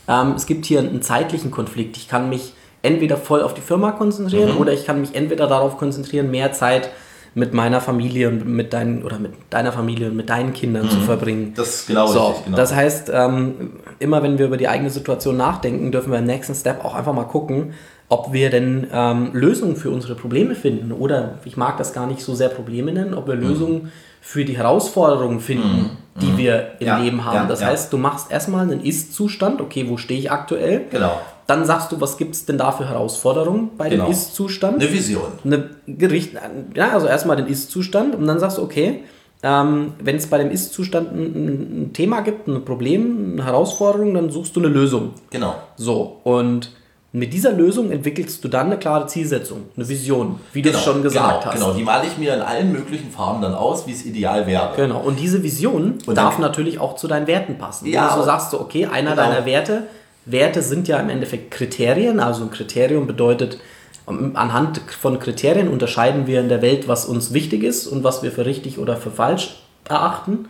ähm, 0.07 0.35
es 0.37 0.47
gibt 0.47 0.67
hier 0.67 0.81
einen 0.81 1.03
zeitlichen 1.03 1.51
Konflikt. 1.51 1.97
Ich 1.97 2.09
kann 2.09 2.29
mich 2.29 2.53
entweder 2.83 3.17
voll 3.17 3.43
auf 3.43 3.55
die 3.55 3.61
Firma 3.61 3.93
konzentrieren 3.93 4.55
mhm. 4.55 4.59
oder 4.59 4.73
ich 4.73 4.87
kann 4.87 5.01
mich 5.01 5.15
entweder 5.15 5.47
darauf 5.47 5.79
konzentrieren, 5.79 6.31
mehr 6.31 6.53
Zeit 6.53 6.85
zu 6.85 6.91
mit 7.39 7.55
meiner 7.55 7.81
Familie 7.81 8.29
und 8.29 8.47
mit 8.47 8.73
deinen 8.73 9.05
oder 9.05 9.19
mit 9.19 9.33
deiner 9.51 9.73
Familie 9.73 10.09
und 10.09 10.17
mit 10.17 10.29
deinen 10.29 10.53
Kindern 10.53 10.87
mhm. 10.87 10.91
zu 10.91 11.01
verbringen. 11.01 11.53
Das 11.57 11.69
ist 11.69 11.87
genau 11.87 12.07
so, 12.07 12.27
richtig, 12.27 12.45
genau. 12.47 12.57
Das 12.57 12.75
heißt, 12.75 13.11
ähm, 13.15 13.71
immer 13.99 14.23
wenn 14.23 14.39
wir 14.39 14.47
über 14.47 14.57
die 14.57 14.69
eigene 14.69 14.91
Situation 14.91 15.37
nachdenken, 15.37 15.93
dürfen 15.93 16.11
wir 16.11 16.19
im 16.19 16.25
nächsten 16.25 16.55
Step 16.55 16.85
auch 16.85 16.95
einfach 16.95 17.13
mal 17.13 17.25
gucken, 17.25 17.75
ob 18.09 18.33
wir 18.33 18.51
denn 18.51 18.89
ähm, 18.93 19.31
Lösungen 19.33 19.77
für 19.77 19.91
unsere 19.91 20.15
Probleme 20.15 20.55
finden. 20.55 20.93
Oder 20.93 21.39
ich 21.45 21.57
mag 21.57 21.77
das 21.77 21.93
gar 21.93 22.07
nicht 22.07 22.23
so 22.23 22.35
sehr 22.35 22.49
Probleme 22.49 22.93
nennen, 22.93 23.15
ob 23.15 23.29
wir 23.29 23.37
mhm. 23.37 23.43
Lösungen 23.43 23.93
für 24.21 24.45
die 24.45 24.57
Herausforderungen 24.57 25.41
finden, 25.41 25.91
mhm. 26.15 26.21
die 26.21 26.33
mhm. 26.33 26.39
wir 26.39 26.71
im 26.81 26.87
ja, 26.87 26.99
Leben 26.99 27.25
haben. 27.25 27.37
Ja, 27.37 27.47
das 27.47 27.61
ja. 27.61 27.69
heißt, 27.69 27.93
du 27.93 27.99
machst 27.99 28.33
erstmal 28.33 28.63
einen 28.63 28.83
Ist-Zustand, 28.83 29.61
okay, 29.61 29.89
wo 29.89 29.97
stehe 29.97 30.19
ich 30.19 30.33
aktuell? 30.33 30.87
Genau. 30.91 31.21
Dann 31.49 31.65
sagst 31.65 31.91
du, 31.91 31.99
was 31.99 32.19
gibt 32.19 32.35
es 32.35 32.45
denn 32.45 32.59
da 32.59 32.73
für 32.73 32.87
Herausforderungen 32.87 33.71
bei 33.79 33.89
genau. 33.89 34.05
dem 34.05 34.13
Ist-Zustand? 34.13 34.83
Eine 34.83 34.93
Vision. 34.93 35.33
Eine 35.45 35.71
Gericht, 35.87 36.35
ja, 36.75 36.91
also 36.91 37.07
erstmal 37.07 37.39
den 37.39 37.47
Ist-Zustand 37.47 38.15
und 38.15 38.27
dann 38.27 38.39
sagst 38.39 38.59
du, 38.59 38.63
okay, 38.63 39.05
ähm, 39.43 39.95
wenn 39.99 40.17
es 40.17 40.27
bei 40.27 40.37
dem 40.37 40.51
Ist-Zustand 40.51 41.11
ein, 41.11 41.85
ein, 41.87 41.93
Thema 41.95 42.21
gibt, 42.21 42.49
ein 42.49 42.67
Problem, 42.67 43.33
eine 43.33 43.47
Herausforderung, 43.47 44.13
dann 44.13 44.29
suchst 44.29 44.57
du 44.57 44.61
eine 44.61 44.69
Lösung. 44.69 45.15
Genau. 45.31 45.55
So, 45.77 46.21
und 46.25 46.71
mit 47.13 47.33
dieser 47.33 47.53
Lösung 47.53 47.93
entwickelst 47.93 48.45
du 48.45 48.49
dann 48.49 48.67
eine 48.67 48.77
klare 48.77 49.07
Zielsetzung, 49.07 49.71
eine 49.75 49.89
Vision, 49.89 50.41
wie 50.53 50.61
genau, 50.61 50.75
du 50.75 50.79
es 50.79 50.85
schon 50.85 51.03
gesagt 51.03 51.41
genau, 51.41 51.45
hast. 51.47 51.55
Genau, 51.55 51.73
die 51.73 51.83
male 51.83 52.07
ich 52.09 52.19
mir 52.19 52.35
in 52.35 52.43
allen 52.43 52.73
möglichen 52.73 53.11
Farben 53.11 53.41
dann 53.41 53.55
aus, 53.55 53.87
wie 53.87 53.93
es 53.93 54.05
ideal 54.05 54.47
wäre. 54.47 54.73
Genau, 54.77 55.01
und 55.01 55.19
diese 55.19 55.43
Vision 55.43 55.95
und 56.05 56.15
darf 56.15 56.39
natürlich 56.39 56.79
auch 56.79 56.97
zu 56.97 57.09
deinen 57.09 57.27
Werten 57.27 57.57
passen. 57.57 57.87
Ja, 57.87 58.09
also 58.09 58.23
sagst 58.23 58.53
du, 58.53 58.61
okay, 58.61 58.85
einer 58.85 59.13
genau. 59.13 59.23
deiner 59.23 59.47
Werte 59.47 59.85
Werte 60.31 60.63
sind 60.63 60.89
ja 60.89 60.99
im 60.99 61.09
Endeffekt 61.09 61.51
Kriterien. 61.51 62.21
Also 62.21 62.43
ein 62.43 62.51
Kriterium 62.51 63.07
bedeutet, 63.07 63.59
anhand 64.07 64.81
von 64.89 65.19
Kriterien 65.19 65.69
unterscheiden 65.69 66.27
wir 66.27 66.41
in 66.41 66.49
der 66.49 66.63
Welt, 66.63 66.89
was 66.89 67.07
uns 67.07 67.33
wichtig 67.33 67.63
ist 67.63 67.87
und 67.87 68.05
was 68.05 68.23
wir 68.23 68.33
für 68.33 68.47
richtig 68.47 68.79
oder 68.79 68.97
für 68.97 69.11
falsch 69.11 69.57
erachten. 69.89 70.49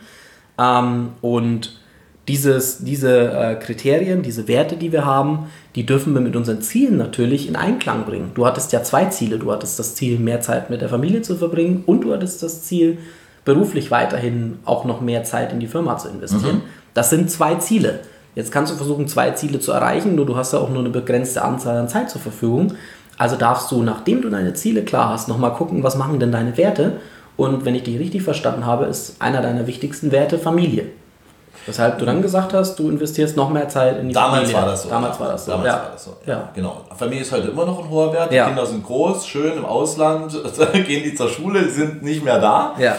Ähm, 0.59 1.11
und 1.21 1.79
dieses, 2.29 2.85
diese 2.85 3.33
äh, 3.33 3.55
Kriterien, 3.57 4.23
diese 4.23 4.49
Werte, 4.49 4.77
die 4.77 4.93
wir 4.93 5.07
haben, 5.07 5.47
die 5.75 5.87
dürfen 5.87 6.13
wir 6.13 6.21
mit 6.21 6.37
unseren 6.37 6.61
Zielen 6.61 6.99
natürlich 6.99 7.49
in 7.49 7.57
Einklang 7.57 8.05
bringen. 8.05 8.33
Du 8.35 8.47
hattest 8.47 8.73
ja 8.73 8.83
zwei 8.83 9.07
Ziele. 9.07 9.39
Du 9.39 9.51
hattest 9.51 9.79
das 9.79 9.95
Ziel, 9.95 10.19
mehr 10.19 10.41
Zeit 10.41 10.69
mit 10.69 10.83
der 10.83 10.91
Familie 10.91 11.23
zu 11.23 11.37
verbringen 11.37 11.83
und 11.87 12.03
du 12.03 12.13
hattest 12.13 12.43
das 12.43 12.63
Ziel, 12.63 12.99
beruflich 13.45 13.91
weiterhin 13.91 14.59
auch 14.67 14.85
noch 14.85 15.01
mehr 15.01 15.25
Zeit 15.25 15.53
in 15.53 15.61
die 15.61 15.69
Firma 15.69 15.97
zu 15.97 16.09
investieren. 16.09 16.57
Mhm. 16.57 16.63
Das 16.93 17.09
sind 17.09 17.31
zwei 17.31 17.55
Ziele. 17.55 18.01
Jetzt 18.39 18.53
kannst 18.53 18.71
du 18.71 18.77
versuchen, 18.77 19.09
zwei 19.09 19.33
Ziele 19.33 19.59
zu 19.59 19.73
erreichen, 19.73 20.15
nur 20.15 20.25
du 20.25 20.37
hast 20.37 20.53
ja 20.53 20.61
auch 20.61 20.69
nur 20.69 20.79
eine 20.79 20.91
begrenzte 20.91 21.43
Anzahl 21.43 21.77
an 21.77 21.89
Zeit 21.89 22.09
zur 22.09 22.21
Verfügung. 22.21 22.75
Also 23.17 23.35
darfst 23.35 23.69
du, 23.73 23.83
nachdem 23.83 24.23
du 24.23 24.31
deine 24.31 24.55
Ziele 24.55 24.85
klar 24.85 25.09
hast, 25.09 25.27
nochmal 25.27 25.55
gucken, 25.55 25.83
was 25.83 25.97
machen 25.97 26.21
denn 26.21 26.31
deine 26.31 26.57
Werte. 26.57 27.01
Und 27.37 27.65
wenn 27.65 27.75
ich 27.75 27.83
dich 27.83 27.99
richtig 27.99 28.23
verstanden 28.23 28.65
habe, 28.65 28.85
ist 28.85 29.21
einer 29.21 29.43
deiner 29.43 29.67
wichtigsten 29.67 30.13
Werte 30.13 30.39
Familie. 30.39 30.85
Weshalb 31.67 31.99
du 31.99 32.05
dann 32.07 32.23
gesagt 32.23 32.55
hast, 32.55 32.79
du 32.79 32.89
investierst 32.89 33.37
noch 33.37 33.51
mehr 33.51 33.69
Zeit 33.69 33.99
in 33.99 34.07
die 34.07 34.15
Damals 34.15 34.53
Familie. 34.53 34.57
War 34.57 34.67
das 34.67 34.83
so, 34.85 34.89
Damals 34.89 35.19
war 35.19 35.29
das 35.33 35.45
so. 35.45 35.51
Damals 35.51 35.67
ja. 35.67 35.73
war 35.75 35.91
das 35.91 36.05
so. 36.05 36.17
Ja. 36.25 36.49
Genau. 36.55 36.83
Familie 36.97 37.23
ist 37.23 37.33
heute 37.33 37.49
immer 37.49 37.67
noch 37.67 37.83
ein 37.83 37.91
hoher 37.91 38.13
Wert. 38.13 38.31
Die 38.31 38.37
Ja. 38.37 38.47
Kinder 38.47 38.67
sind 38.67 38.87
groß, 38.87 39.27
schön 39.27 39.55
im 39.59 39.65
Ausland, 39.65 40.33
gehen 40.87 41.03
die 41.03 41.17
zur 41.17 41.29
Schule, 41.29 41.69
sind 41.69 42.05
nicht 42.05 42.25
mehr 42.25 42.39
da. 42.39 42.77
Ja. 42.79 42.95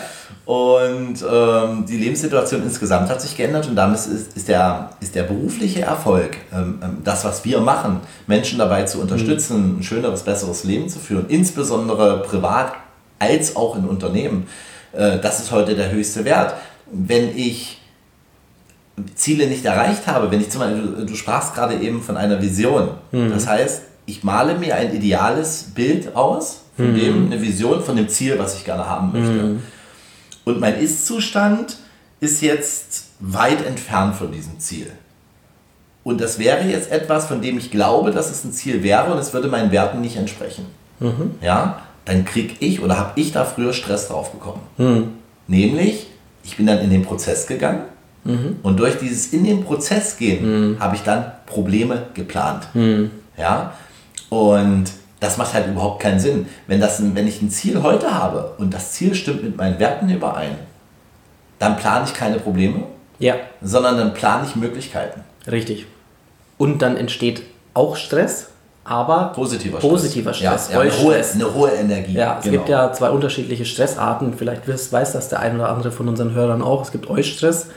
Und 0.49 1.23
ähm, 1.31 1.85
die 1.85 1.97
Lebenssituation 1.97 2.63
insgesamt 2.63 3.07
hat 3.07 3.21
sich 3.21 3.37
geändert 3.37 3.67
und 3.67 3.75
damit 3.75 3.99
ist, 3.99 4.35
ist, 4.35 4.47
der, 4.47 4.89
ist 4.99 5.13
der 5.13 5.21
berufliche 5.21 5.81
Erfolg, 5.81 6.37
ähm, 6.51 6.79
ähm, 6.81 6.97
das, 7.03 7.23
was 7.23 7.45
wir 7.45 7.61
machen, 7.61 7.99
Menschen 8.25 8.57
dabei 8.57 8.81
zu 8.85 8.99
unterstützen, 8.99 9.77
ein 9.77 9.83
schöneres, 9.83 10.23
besseres 10.23 10.63
Leben 10.63 10.89
zu 10.89 10.97
führen, 10.97 11.25
insbesondere 11.27 12.23
privat 12.23 12.73
als 13.19 13.55
auch 13.55 13.75
in 13.75 13.85
Unternehmen, 13.85 14.47
äh, 14.93 15.19
das 15.19 15.39
ist 15.39 15.51
heute 15.51 15.75
der 15.75 15.91
höchste 15.91 16.25
Wert. 16.25 16.55
Wenn 16.91 17.37
ich 17.37 17.79
Ziele 19.13 19.45
nicht 19.45 19.65
erreicht 19.65 20.07
habe, 20.07 20.31
wenn 20.31 20.41
ich 20.41 20.49
zum 20.49 20.61
Beispiel, 20.61 20.81
du, 20.81 21.05
du 21.05 21.15
sprachst 21.15 21.53
gerade 21.53 21.75
eben 21.75 22.01
von 22.01 22.17
einer 22.17 22.41
Vision, 22.41 22.89
das 23.11 23.45
heißt, 23.45 23.83
ich 24.07 24.23
male 24.23 24.57
mir 24.57 24.73
ein 24.73 24.95
ideales 24.95 25.65
Bild 25.75 26.15
aus, 26.15 26.61
von 26.75 26.95
dem, 26.95 27.27
eine 27.27 27.39
Vision 27.39 27.83
von 27.83 27.95
dem 27.95 28.09
Ziel, 28.09 28.39
was 28.39 28.55
ich 28.55 28.65
gerne 28.65 28.89
haben 28.89 29.11
möchte. 29.11 29.59
Und 30.49 30.59
mein 30.59 30.79
Ist-Zustand 30.79 31.77
ist 32.19 32.41
jetzt 32.41 33.09
weit 33.19 33.65
entfernt 33.65 34.15
von 34.15 34.31
diesem 34.31 34.59
Ziel. 34.59 34.87
Und 36.03 36.19
das 36.21 36.39
wäre 36.39 36.65
jetzt 36.67 36.91
etwas, 36.91 37.27
von 37.27 37.41
dem 37.41 37.57
ich 37.59 37.69
glaube, 37.69 38.09
dass 38.09 38.31
es 38.31 38.43
ein 38.43 38.51
Ziel 38.51 38.81
wäre 38.81 39.11
und 39.11 39.19
es 39.19 39.31
würde 39.31 39.47
meinen 39.47 39.71
Werten 39.71 40.01
nicht 40.01 40.15
entsprechen. 40.15 40.65
Ja, 41.41 41.83
dann 42.05 42.25
kriege 42.25 42.55
ich 42.59 42.81
oder 42.81 42.97
habe 42.97 43.11
ich 43.19 43.31
da 43.31 43.45
früher 43.45 43.73
Stress 43.73 44.07
drauf 44.07 44.31
bekommen. 44.31 45.19
Nämlich, 45.47 46.07
ich 46.43 46.57
bin 46.57 46.65
dann 46.65 46.79
in 46.79 46.89
den 46.89 47.03
Prozess 47.03 47.45
gegangen 47.45 47.83
und 48.63 48.79
durch 48.79 48.97
dieses 48.97 49.31
in 49.31 49.43
den 49.43 49.63
Prozess 49.63 50.17
gehen 50.17 50.77
habe 50.79 50.95
ich 50.95 51.03
dann 51.03 51.31
Probleme 51.45 52.07
geplant. 52.15 52.67
Ja, 53.37 53.73
und 54.29 54.85
das 55.19 55.37
macht 55.37 55.53
halt 55.53 55.67
überhaupt 55.67 56.01
keinen 56.01 56.19
Sinn. 56.19 56.47
Wenn, 56.67 56.79
das, 56.79 57.01
wenn 57.15 57.27
ich 57.27 57.41
ein 57.41 57.49
Ziel 57.49 57.81
heute 57.83 58.13
habe 58.13 58.53
und 58.57 58.73
das 58.73 58.93
Ziel 58.93 59.13
stimmt 59.15 59.43
mit 59.43 59.57
meinen 59.57 59.79
Werten 59.79 60.09
überein, 60.09 60.55
dann 61.59 61.75
plane 61.75 62.05
ich 62.05 62.13
keine 62.13 62.39
Probleme, 62.39 62.83
Ja, 63.19 63.35
sondern 63.61 63.97
dann 63.97 64.13
plane 64.13 64.45
ich 64.47 64.55
Möglichkeiten. 64.55 65.21
richtig. 65.49 65.85
Und 66.57 66.81
dann 66.81 66.97
entsteht 66.97 67.41
auch 67.73 67.95
Stress, 67.95 68.47
aber 68.83 69.31
Positiver 69.35 69.77
Stress. 69.77 69.89
positiver 69.91 70.33
Stress. 70.33 70.69
Ja, 70.71 70.83
ja, 70.83 70.91
eine, 70.91 71.01
hohe, 71.03 71.15
eine 71.15 71.53
hohe 71.53 71.69
Energie. 71.71 72.13
Ja, 72.13 72.37
es 72.39 72.43
genau. 72.43 72.57
gibt 72.57 72.69
ja 72.69 72.91
zwei 72.91 73.09
unterschiedliche 73.11 73.63
Stressarten. 73.65 74.33
Vielleicht 74.37 74.67
weiß, 74.67 74.91
weiß 74.91 75.13
das 75.13 75.29
der 75.29 75.39
ein 75.39 75.55
oder 75.55 75.69
andere 75.69 75.91
von 75.91 76.07
unseren 76.09 76.33
Hörern 76.33 76.61
auch. 76.61 76.81
Es 76.81 76.91
gibt 76.91 77.09
Eustress. 77.09 77.67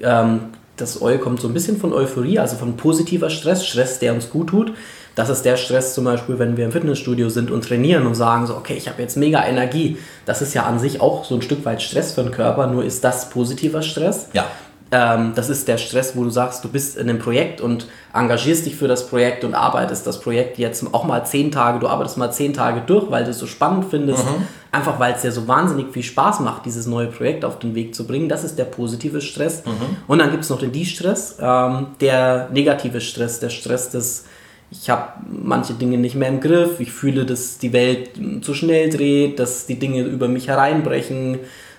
Ähm, 0.00 0.40
das 0.76 1.00
Eu 1.02 1.18
kommt 1.18 1.40
so 1.40 1.48
ein 1.48 1.54
bisschen 1.54 1.78
von 1.78 1.92
Euphorie, 1.92 2.38
also 2.38 2.56
von 2.56 2.76
positiver 2.76 3.28
Stress, 3.30 3.66
Stress, 3.66 3.98
der 3.98 4.14
uns 4.14 4.30
gut 4.30 4.48
tut. 4.48 4.72
Das 5.14 5.28
ist 5.28 5.44
der 5.44 5.56
Stress 5.56 5.94
zum 5.94 6.04
Beispiel, 6.04 6.38
wenn 6.38 6.56
wir 6.56 6.64
im 6.64 6.72
Fitnessstudio 6.72 7.28
sind 7.28 7.50
und 7.50 7.64
trainieren 7.66 8.06
und 8.06 8.14
sagen 8.14 8.46
so, 8.46 8.56
okay, 8.56 8.74
ich 8.74 8.88
habe 8.88 9.02
jetzt 9.02 9.16
mega 9.16 9.44
Energie. 9.44 9.98
Das 10.24 10.42
ist 10.42 10.54
ja 10.54 10.64
an 10.64 10.78
sich 10.78 11.00
auch 11.00 11.24
so 11.24 11.34
ein 11.34 11.42
Stück 11.42 11.64
weit 11.64 11.82
Stress 11.82 12.12
für 12.12 12.22
den 12.22 12.32
Körper, 12.32 12.66
nur 12.66 12.84
ist 12.84 13.04
das 13.04 13.30
positiver 13.30 13.82
Stress. 13.82 14.28
Ja. 14.32 14.46
Ähm, 14.90 15.32
das 15.34 15.48
ist 15.48 15.68
der 15.68 15.78
Stress, 15.78 16.16
wo 16.16 16.24
du 16.24 16.30
sagst, 16.30 16.62
du 16.64 16.68
bist 16.68 16.98
in 16.98 17.08
einem 17.08 17.18
Projekt 17.18 17.62
und 17.62 17.86
engagierst 18.12 18.66
dich 18.66 18.76
für 18.76 18.88
das 18.88 19.06
Projekt 19.06 19.42
und 19.42 19.54
arbeitest 19.54 20.06
das 20.06 20.20
Projekt 20.20 20.58
jetzt 20.58 20.84
auch 20.92 21.04
mal 21.04 21.24
zehn 21.24 21.50
Tage, 21.50 21.78
du 21.78 21.88
arbeitest 21.88 22.18
mal 22.18 22.30
zehn 22.30 22.52
Tage 22.52 22.82
durch, 22.86 23.10
weil 23.10 23.24
du 23.24 23.30
es 23.30 23.38
so 23.38 23.46
spannend 23.46 23.86
findest, 23.88 24.22
einfach 24.70 25.00
weil 25.00 25.14
es 25.14 25.22
dir 25.22 25.32
so 25.32 25.48
wahnsinnig 25.48 25.92
viel 25.92 26.02
Spaß 26.02 26.40
macht, 26.40 26.66
dieses 26.66 26.86
neue 26.86 27.06
Projekt 27.06 27.46
auf 27.46 27.58
den 27.58 27.74
Weg 27.74 27.94
zu 27.94 28.06
bringen. 28.06 28.28
Das 28.28 28.44
ist 28.44 28.58
der 28.58 28.66
positive 28.66 29.22
Stress. 29.22 29.62
Und 30.08 30.18
dann 30.18 30.30
gibt 30.30 30.44
es 30.44 30.50
noch 30.50 30.58
den 30.58 30.72
Die-Stress, 30.72 31.38
ähm, 31.40 31.86
der 32.02 32.50
negative 32.52 33.00
Stress, 33.00 33.40
der 33.40 33.48
Stress 33.48 33.88
des 33.88 34.26
ich 34.72 34.90
habe 34.90 35.12
manche 35.30 35.74
Dinge 35.74 35.98
nicht 35.98 36.16
mehr 36.16 36.28
im 36.28 36.40
Griff, 36.40 36.80
ich 36.80 36.90
fühle, 36.90 37.24
dass 37.24 37.58
die 37.58 37.72
Welt 37.72 38.18
mm, 38.18 38.42
zu 38.42 38.54
schnell 38.54 38.90
dreht, 38.90 39.38
dass 39.38 39.66
die 39.66 39.78
Dinge 39.78 40.02
über 40.02 40.26
mich 40.28 40.48
hereinbrechen. 40.48 41.38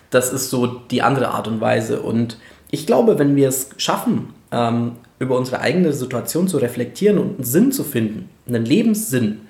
Das 0.09 0.31
ist 0.31 0.49
so 0.49 0.67
die 0.67 1.01
andere 1.01 1.29
Art 1.29 1.47
und 1.47 1.59
Weise. 1.59 2.01
Und 2.01 2.37
ich 2.71 2.85
glaube, 2.87 3.19
wenn 3.19 3.35
wir 3.35 3.49
es 3.49 3.69
schaffen, 3.77 4.29
ähm, 4.51 4.93
über 5.19 5.37
unsere 5.37 5.59
eigene 5.59 5.91
Situation 5.91 6.47
zu 6.47 6.57
reflektieren 6.57 7.17
und 7.17 7.35
einen 7.35 7.43
Sinn 7.43 7.71
zu 7.71 7.83
finden, 7.83 8.29
einen 8.47 8.65
Lebenssinn, 8.65 9.41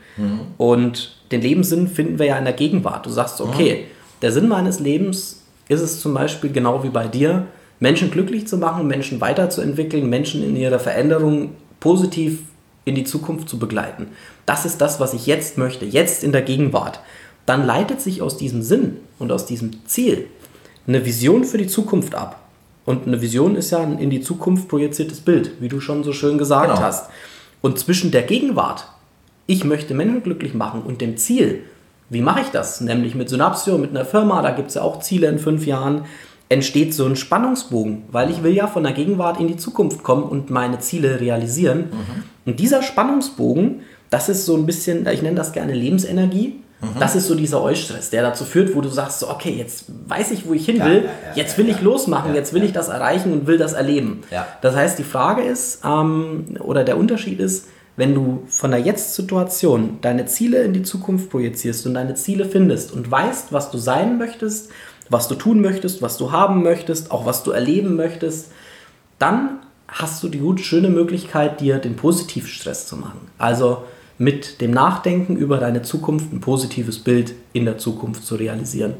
und 0.57 1.17
den 1.31 1.41
Lebenssinn 1.41 1.87
finden 1.87 2.19
wir 2.19 2.27
ja 2.27 2.37
in 2.37 2.45
der 2.45 2.53
Gegenwart. 2.53 3.05
Du 3.05 3.09
sagst, 3.09 3.41
okay, 3.41 3.85
der 4.21 4.31
Sinn 4.31 4.47
meines 4.47 4.79
Lebens 4.79 5.43
ist 5.69 5.81
es 5.81 6.01
zum 6.01 6.13
Beispiel 6.13 6.51
genau 6.51 6.83
wie 6.83 6.89
bei 6.89 7.07
dir, 7.07 7.47
Menschen 7.79 8.11
glücklich 8.11 8.47
zu 8.47 8.57
machen, 8.57 8.87
Menschen 8.87 9.19
weiterzuentwickeln, 9.19 10.09
Menschen 10.09 10.43
in 10.43 10.55
ihrer 10.55 10.79
Veränderung 10.79 11.55
positiv 11.79 12.39
in 12.85 12.95
die 12.95 13.03
Zukunft 13.03 13.49
zu 13.49 13.59
begleiten. 13.59 14.07
Das 14.45 14.65
ist 14.65 14.79
das, 14.81 14.99
was 14.99 15.13
ich 15.13 15.25
jetzt 15.25 15.57
möchte, 15.57 15.85
jetzt 15.85 16.23
in 16.23 16.31
der 16.31 16.41
Gegenwart. 16.41 16.99
Dann 17.45 17.65
leitet 17.65 18.01
sich 18.01 18.21
aus 18.21 18.37
diesem 18.37 18.61
Sinn 18.61 18.97
und 19.19 19.31
aus 19.31 19.45
diesem 19.45 19.85
Ziel 19.85 20.27
eine 20.87 21.05
Vision 21.05 21.43
für 21.45 21.57
die 21.57 21.67
Zukunft 21.67 22.15
ab. 22.15 22.39
Und 22.85 23.07
eine 23.07 23.21
Vision 23.21 23.55
ist 23.55 23.71
ja 23.71 23.79
ein 23.79 23.99
in 23.99 24.09
die 24.09 24.21
Zukunft 24.21 24.67
projiziertes 24.67 25.21
Bild, 25.21 25.51
wie 25.61 25.69
du 25.69 25.79
schon 25.79 26.03
so 26.03 26.11
schön 26.11 26.37
gesagt 26.37 26.69
Genau. 26.69 26.81
hast. 26.81 27.09
Und 27.61 27.79
zwischen 27.79 28.11
der 28.11 28.23
Gegenwart, 28.23 28.85
ich 29.47 29.63
möchte 29.63 29.93
Menschen 29.93 30.23
glücklich 30.23 30.53
machen, 30.53 30.81
und 30.83 30.99
dem 30.99 31.15
Ziel, 31.15 31.63
wie 32.09 32.21
mache 32.21 32.41
ich 32.41 32.47
das? 32.47 32.81
Nämlich 32.81 33.15
mit 33.15 33.29
Synapsio, 33.29 33.77
mit 33.77 33.91
einer 33.91 34.05
Firma, 34.05 34.41
da 34.41 34.51
gibt 34.51 34.67
es 34.69 34.75
ja 34.75 34.81
auch 34.81 34.99
Ziele 34.99 35.27
in 35.27 35.39
fünf 35.39 35.65
Jahren, 35.65 36.03
entsteht 36.53 36.93
so 36.93 37.05
ein 37.05 37.15
Spannungsbogen, 37.15 38.03
weil 38.11 38.29
ich 38.29 38.43
will 38.43 38.53
ja 38.53 38.67
von 38.67 38.83
der 38.83 38.93
Gegenwart 38.93 39.39
in 39.39 39.47
die 39.47 39.57
Zukunft 39.57 40.03
kommen 40.03 40.23
und 40.23 40.49
meine 40.49 40.79
Ziele 40.79 41.19
realisieren. 41.19 41.85
Und 42.45 42.59
dieser 42.59 42.81
Spannungsbogen, 42.81 43.81
das 44.09 44.29
ist 44.29 44.45
so 44.45 44.55
ein 44.55 44.65
bisschen, 44.65 45.07
ich 45.07 45.21
nenne 45.21 45.35
das 45.35 45.51
gerne 45.51 45.73
Lebensenergie. 45.73 46.59
Das 46.99 47.15
ist 47.15 47.27
so 47.27 47.35
dieser 47.35 47.61
Eustress, 47.61 48.09
der 48.09 48.23
dazu 48.23 48.43
führt, 48.43 48.75
wo 48.75 48.81
du 48.81 48.89
sagst, 48.89 49.19
so, 49.21 49.29
okay, 49.29 49.55
jetzt 49.57 49.85
weiß 50.07 50.31
ich, 50.31 50.45
wo 50.45 50.53
ich 50.53 50.65
hin 50.65 50.83
will, 50.83 51.05
ja, 51.05 51.29
ja, 51.29 51.35
jetzt 51.35 51.53
ja, 51.53 51.57
will 51.59 51.69
ja. 51.69 51.75
ich 51.75 51.81
losmachen, 51.81 52.35
jetzt 52.35 52.53
will 52.53 52.61
ich 52.61 52.73
das 52.73 52.89
erreichen 52.89 53.31
und 53.31 53.47
will 53.47 53.57
das 53.57 53.71
erleben. 53.71 54.21
Das 54.61 54.75
heißt, 54.75 54.99
die 54.99 55.03
Frage 55.03 55.43
ist, 55.43 55.79
ähm, 55.85 56.57
oder 56.59 56.83
der 56.83 56.97
Unterschied 56.97 57.39
ist, 57.39 57.67
wenn 57.95 58.13
du 58.13 58.43
von 58.47 58.71
der 58.71 58.81
Jetzt-Situation 58.81 59.99
deine 60.01 60.25
Ziele 60.25 60.63
in 60.63 60.73
die 60.73 60.81
Zukunft 60.81 61.29
projizierst 61.29 61.85
und 61.85 61.93
deine 61.93 62.15
Ziele 62.15 62.45
findest 62.45 62.91
und 62.91 63.09
weißt, 63.09 63.53
was 63.53 63.71
du 63.71 63.77
sein 63.77 64.17
möchtest, 64.17 64.69
was 65.13 65.29
du 65.29 65.35
tun 65.35 65.61
möchtest, 65.61 66.01
was 66.01 66.17
du 66.17 66.31
haben 66.31 66.63
möchtest, 66.63 67.11
auch 67.11 67.25
was 67.25 67.43
du 67.43 67.51
erleben 67.51 67.95
möchtest, 67.95 68.51
dann 69.19 69.59
hast 69.87 70.21
du 70.23 70.27
die 70.27 70.39
gute, 70.39 70.63
schöne 70.63 70.89
Möglichkeit, 70.89 71.61
dir 71.61 71.77
den 71.77 71.95
Positivstress 71.95 72.87
zu 72.87 72.97
machen. 72.97 73.21
Also 73.37 73.83
mit 74.17 74.59
dem 74.59 74.71
Nachdenken 74.71 75.37
über 75.37 75.57
deine 75.57 75.81
Zukunft 75.81 76.33
ein 76.33 76.41
positives 76.41 76.99
Bild 76.99 77.33
in 77.53 77.65
der 77.65 77.77
Zukunft 77.77 78.25
zu 78.25 78.35
realisieren. 78.35 78.95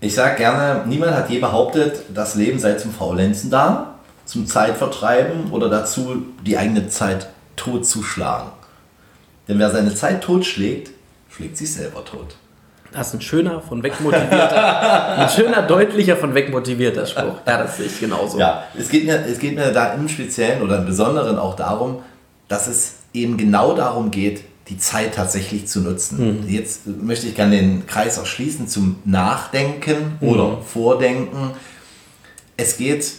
Ich 0.00 0.14
sage 0.14 0.36
gerne, 0.36 0.84
niemand 0.86 1.12
hat 1.14 1.30
je 1.30 1.38
behauptet, 1.38 2.02
das 2.12 2.34
Leben 2.34 2.58
sei 2.58 2.74
zum 2.74 2.92
Faulenzen 2.92 3.50
da, 3.50 3.94
zum 4.24 4.46
Zeitvertreiben 4.46 5.50
oder 5.52 5.70
dazu, 5.70 6.22
die 6.44 6.58
eigene 6.58 6.88
Zeit 6.88 7.28
totzuschlagen. 7.56 8.50
Denn 9.48 9.58
wer 9.58 9.70
seine 9.70 9.94
Zeit 9.94 10.22
totschlägt, 10.22 10.90
schlägt 11.30 11.56
sich 11.56 11.72
selber 11.72 12.04
tot. 12.04 12.36
Das 12.96 13.08
ist 13.08 13.14
ein 13.14 13.20
schöner, 13.20 13.60
von 13.60 13.82
weg 13.82 14.00
motivierter, 14.00 15.18
ein 15.18 15.28
schöner, 15.28 15.60
deutlicher, 15.60 16.16
von 16.16 16.34
weg 16.34 16.50
motivierter 16.50 17.04
Spruch. 17.04 17.36
Ja, 17.46 17.58
das 17.62 17.76
sehe 17.76 17.86
ich 17.86 18.00
genauso. 18.00 18.38
Ja, 18.38 18.64
es 18.76 18.88
geht, 18.88 19.04
mir, 19.04 19.22
es 19.26 19.38
geht 19.38 19.54
mir 19.54 19.70
da 19.70 19.92
im 19.92 20.08
Speziellen 20.08 20.62
oder 20.62 20.78
im 20.78 20.86
Besonderen 20.86 21.38
auch 21.38 21.56
darum, 21.56 21.98
dass 22.48 22.68
es 22.68 22.94
eben 23.12 23.36
genau 23.36 23.74
darum 23.74 24.10
geht, 24.10 24.44
die 24.68 24.78
Zeit 24.78 25.14
tatsächlich 25.14 25.68
zu 25.68 25.80
nutzen. 25.80 26.46
Jetzt 26.48 26.86
möchte 26.86 27.26
ich 27.26 27.34
gerne 27.34 27.56
den 27.56 27.86
Kreis 27.86 28.18
auch 28.18 28.24
schließen 28.24 28.66
zum 28.66 28.96
Nachdenken 29.04 30.16
oder 30.22 30.62
Vordenken. 30.62 31.50
Es 32.56 32.78
geht 32.78 33.12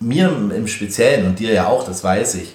mir 0.00 0.34
im 0.56 0.66
Speziellen 0.66 1.26
und 1.26 1.38
dir 1.38 1.52
ja 1.52 1.66
auch, 1.66 1.84
das 1.84 2.02
weiß 2.02 2.36
ich, 2.36 2.54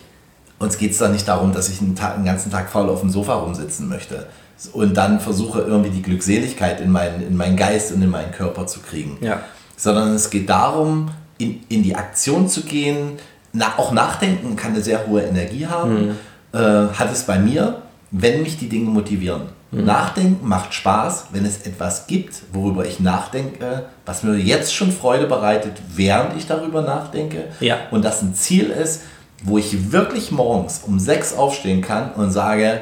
uns 0.57 0.79
geht 0.79 0.91
es 0.91 0.97
da 0.97 1.07
nicht 1.07 1.27
darum, 1.27 1.53
dass 1.53 1.69
ich 1.69 1.81
einen, 1.81 1.95
Tag, 1.95 2.15
einen 2.15 2.25
ganzen 2.25 2.51
Tag 2.51 2.71
faul 2.71 2.89
auf 2.89 3.01
dem 3.01 3.11
Sofa 3.11 3.35
rumsitzen 3.35 3.87
möchte 3.87 4.25
und 4.73 4.95
dann 4.95 5.19
versuche 5.19 5.61
irgendwie 5.61 5.89
die 5.89 6.01
Glückseligkeit 6.01 6.79
in 6.81 6.91
meinen, 6.91 7.21
in 7.27 7.35
meinen 7.35 7.57
Geist 7.57 7.91
und 7.91 8.01
in 8.01 8.09
meinen 8.09 8.31
Körper 8.31 8.65
zu 8.67 8.79
kriegen 8.79 9.17
Ja. 9.21 9.41
sondern 9.77 10.13
es 10.15 10.29
geht 10.29 10.49
darum, 10.49 11.09
in, 11.37 11.61
in 11.69 11.83
die 11.83 11.95
Aktion 11.95 12.47
zu 12.47 12.61
gehen, 12.63 13.13
na, 13.51 13.73
auch 13.77 13.91
Nachdenken 13.91 14.55
kann 14.55 14.71
eine 14.73 14.81
sehr 14.81 15.07
hohe 15.07 15.21
Energie 15.21 15.65
haben. 15.67 16.17
Äh, 16.53 16.57
hat 16.57 17.11
es 17.11 17.23
bei 17.23 17.37
mir, 17.39 17.81
wenn 18.11 18.41
mich 18.43 18.57
die 18.57 18.69
Dinge 18.69 18.89
motivieren. 18.89 19.43
Nachdenken 19.71 20.47
macht 20.47 20.73
Spaß, 20.73 21.25
wenn 21.33 21.45
es 21.45 21.63
etwas 21.67 22.07
gibt, 22.07 22.33
worüber 22.53 22.85
ich 22.85 23.01
nachdenke, 23.01 23.87
was 24.05 24.23
mir 24.23 24.35
jetzt 24.37 24.73
schon 24.73 24.89
Freude 24.89 25.27
bereitet, 25.27 25.73
während 25.93 26.37
ich 26.37 26.47
darüber 26.47 26.81
nachdenke. 26.81 27.49
Ja. 27.59 27.79
Und 27.91 28.05
das 28.05 28.21
ein 28.21 28.33
Ziel 28.35 28.69
ist, 28.69 29.01
wo 29.43 29.57
ich 29.57 29.91
wirklich 29.91 30.31
morgens 30.31 30.81
um 30.87 30.97
sechs 30.97 31.33
aufstehen 31.33 31.81
kann 31.81 32.13
und 32.13 32.31
sage, 32.31 32.79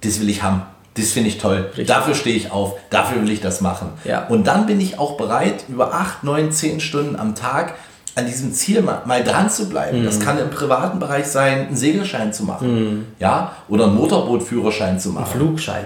das 0.00 0.18
will 0.20 0.28
ich 0.28 0.42
haben. 0.42 0.62
Das 1.00 1.12
finde 1.12 1.28
ich 1.28 1.38
toll. 1.38 1.66
Richtig. 1.68 1.86
Dafür 1.86 2.14
stehe 2.14 2.36
ich 2.36 2.50
auf. 2.50 2.78
Dafür 2.90 3.22
will 3.22 3.30
ich 3.30 3.40
das 3.40 3.60
machen. 3.60 3.92
Ja. 4.04 4.26
Und 4.26 4.46
dann 4.46 4.66
bin 4.66 4.80
ich 4.80 4.98
auch 4.98 5.16
bereit, 5.16 5.64
über 5.68 5.94
acht, 5.94 6.24
neun, 6.24 6.52
zehn 6.52 6.80
Stunden 6.80 7.16
am 7.16 7.34
Tag 7.34 7.74
an 8.16 8.26
diesem 8.26 8.52
Ziel 8.52 8.82
mal, 8.82 9.02
mal 9.04 9.22
dran 9.22 9.50
zu 9.50 9.68
bleiben. 9.68 10.04
Das 10.04 10.20
kann 10.20 10.38
im 10.38 10.50
privaten 10.50 10.98
Bereich 10.98 11.26
sein, 11.26 11.68
einen 11.68 11.76
Segelschein 11.76 12.32
zu 12.32 12.44
machen. 12.44 13.14
Ja? 13.18 13.52
Oder 13.68 13.84
einen 13.84 13.94
Motorbootführerschein 13.94 14.98
zu 14.98 15.10
machen 15.10 15.30
Flugschein. 15.32 15.84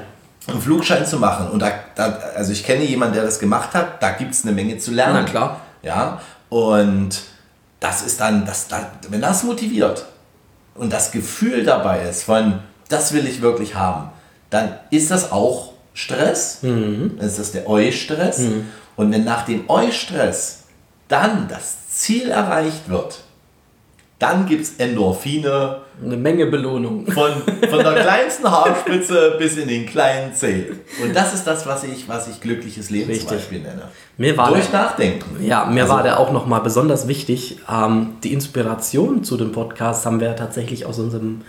einen 0.49 0.61
Flugschein 0.61 1.07
zu 1.07 1.19
machen. 1.19 1.49
Und 1.51 1.61
da, 1.61 1.73
da 1.95 2.19
also 2.35 2.53
ich 2.53 2.65
kenne 2.65 2.85
jemanden, 2.85 3.15
der 3.15 3.25
das 3.25 3.39
gemacht 3.39 3.75
hat, 3.75 4.03
da 4.03 4.11
gibt 4.11 4.33
es 4.33 4.45
eine 4.45 4.53
Menge 4.53 4.79
zu 4.79 4.91
lernen. 4.91 5.25
Na 5.25 5.31
klar. 5.31 5.61
Ja, 5.83 6.21
und 6.49 7.11
das 7.81 8.03
ist 8.03 8.21
dann, 8.21 8.47
das, 8.47 8.69
da, 8.69 8.91
wenn 9.11 9.21
das 9.21 9.45
motiviert 9.45 10.07
und 10.75 10.93
das 10.93 11.13
Gefühl 11.13 11.63
dabei 11.63 12.03
ist 12.09 12.25
von, 12.25 12.61
das 12.89 13.13
will 13.13 13.27
ich 13.27 13.43
wirklich 13.43 13.75
haben, 13.75 14.09
dann 14.55 14.75
ist 14.91 15.11
das 15.11 15.33
auch 15.33 15.73
Stress. 15.95 16.59
Dann 16.63 17.19
ist 17.21 17.39
das 17.39 17.53
der 17.53 17.69
Eu-Stress. 17.69 18.43
Und 18.97 19.13
wenn 19.13 19.25
nach 19.25 19.45
dem 19.45 19.69
Eu-Stress 19.69 20.63
dann 21.09 21.47
das 21.49 21.89
Ziel 21.89 22.31
erreicht 22.31 22.89
wird, 22.89 23.21
dann 24.19 24.47
gibt 24.47 24.63
es 24.63 24.75
Endorphine, 24.79 25.79
Eine 26.03 26.17
Menge 26.17 26.47
Belohnung. 26.47 27.05
von, 27.07 27.33
von 27.69 27.79
der 27.81 27.95
kleinsten 28.03 28.49
Haarspitze 28.51 29.35
bis 29.39 29.57
in 29.57 29.69
den 29.69 29.87
kleinen 29.87 30.33
Zeh. 30.35 30.67
Und 31.03 31.15
das 31.15 31.35
ist 31.35 31.45
das, 31.47 31.67
was 31.67 31.83
ich, 31.85 32.09
was 32.09 32.29
ich 32.29 32.41
glückliches 32.41 32.91
Leben 32.91 33.11
Richtig. 33.11 33.29
zum 33.29 33.37
Beispiel 33.37 33.61
nenne. 33.61 33.83
Mir 34.17 34.37
war 34.37 34.49
Durch 34.49 34.67
der- 34.69 34.81
Nachdenken. 34.83 35.45
Ja, 35.45 35.65
mir 35.67 35.83
Also, 35.83 35.95
war 35.95 36.03
der 36.05 36.21
auch 36.21 36.33
nochmal 36.33 36.61
besonders 36.61 37.07
wichtig. 37.09 37.59
Ähm, 37.71 38.15
die 38.23 38.33
Inspiration 38.33 39.25
zu 39.25 39.37
dem 39.37 39.51
Podcast 39.53 40.07
haben 40.07 40.21
wir 40.21 40.35
tatsächlich 40.37 40.87
aus, 40.87 40.99
unserem, 41.01 41.43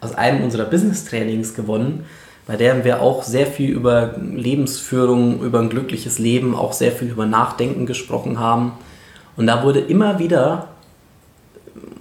aus 0.00 0.14
einem 0.14 0.44
unserer 0.44 0.64
Business-Trainings 0.66 1.54
gewonnen, 1.54 2.04
bei 2.46 2.56
der 2.56 2.84
wir 2.84 3.00
auch 3.00 3.22
sehr 3.22 3.46
viel 3.46 3.70
über 3.70 4.14
Lebensführung, 4.18 5.42
über 5.42 5.60
ein 5.60 5.68
glückliches 5.68 6.18
Leben, 6.18 6.54
auch 6.54 6.72
sehr 6.72 6.92
viel 6.92 7.08
über 7.08 7.26
Nachdenken 7.26 7.86
gesprochen 7.86 8.38
haben. 8.38 8.72
Und 9.36 9.46
da 9.46 9.62
wurde 9.62 9.80
immer 9.80 10.18
wieder 10.18 10.68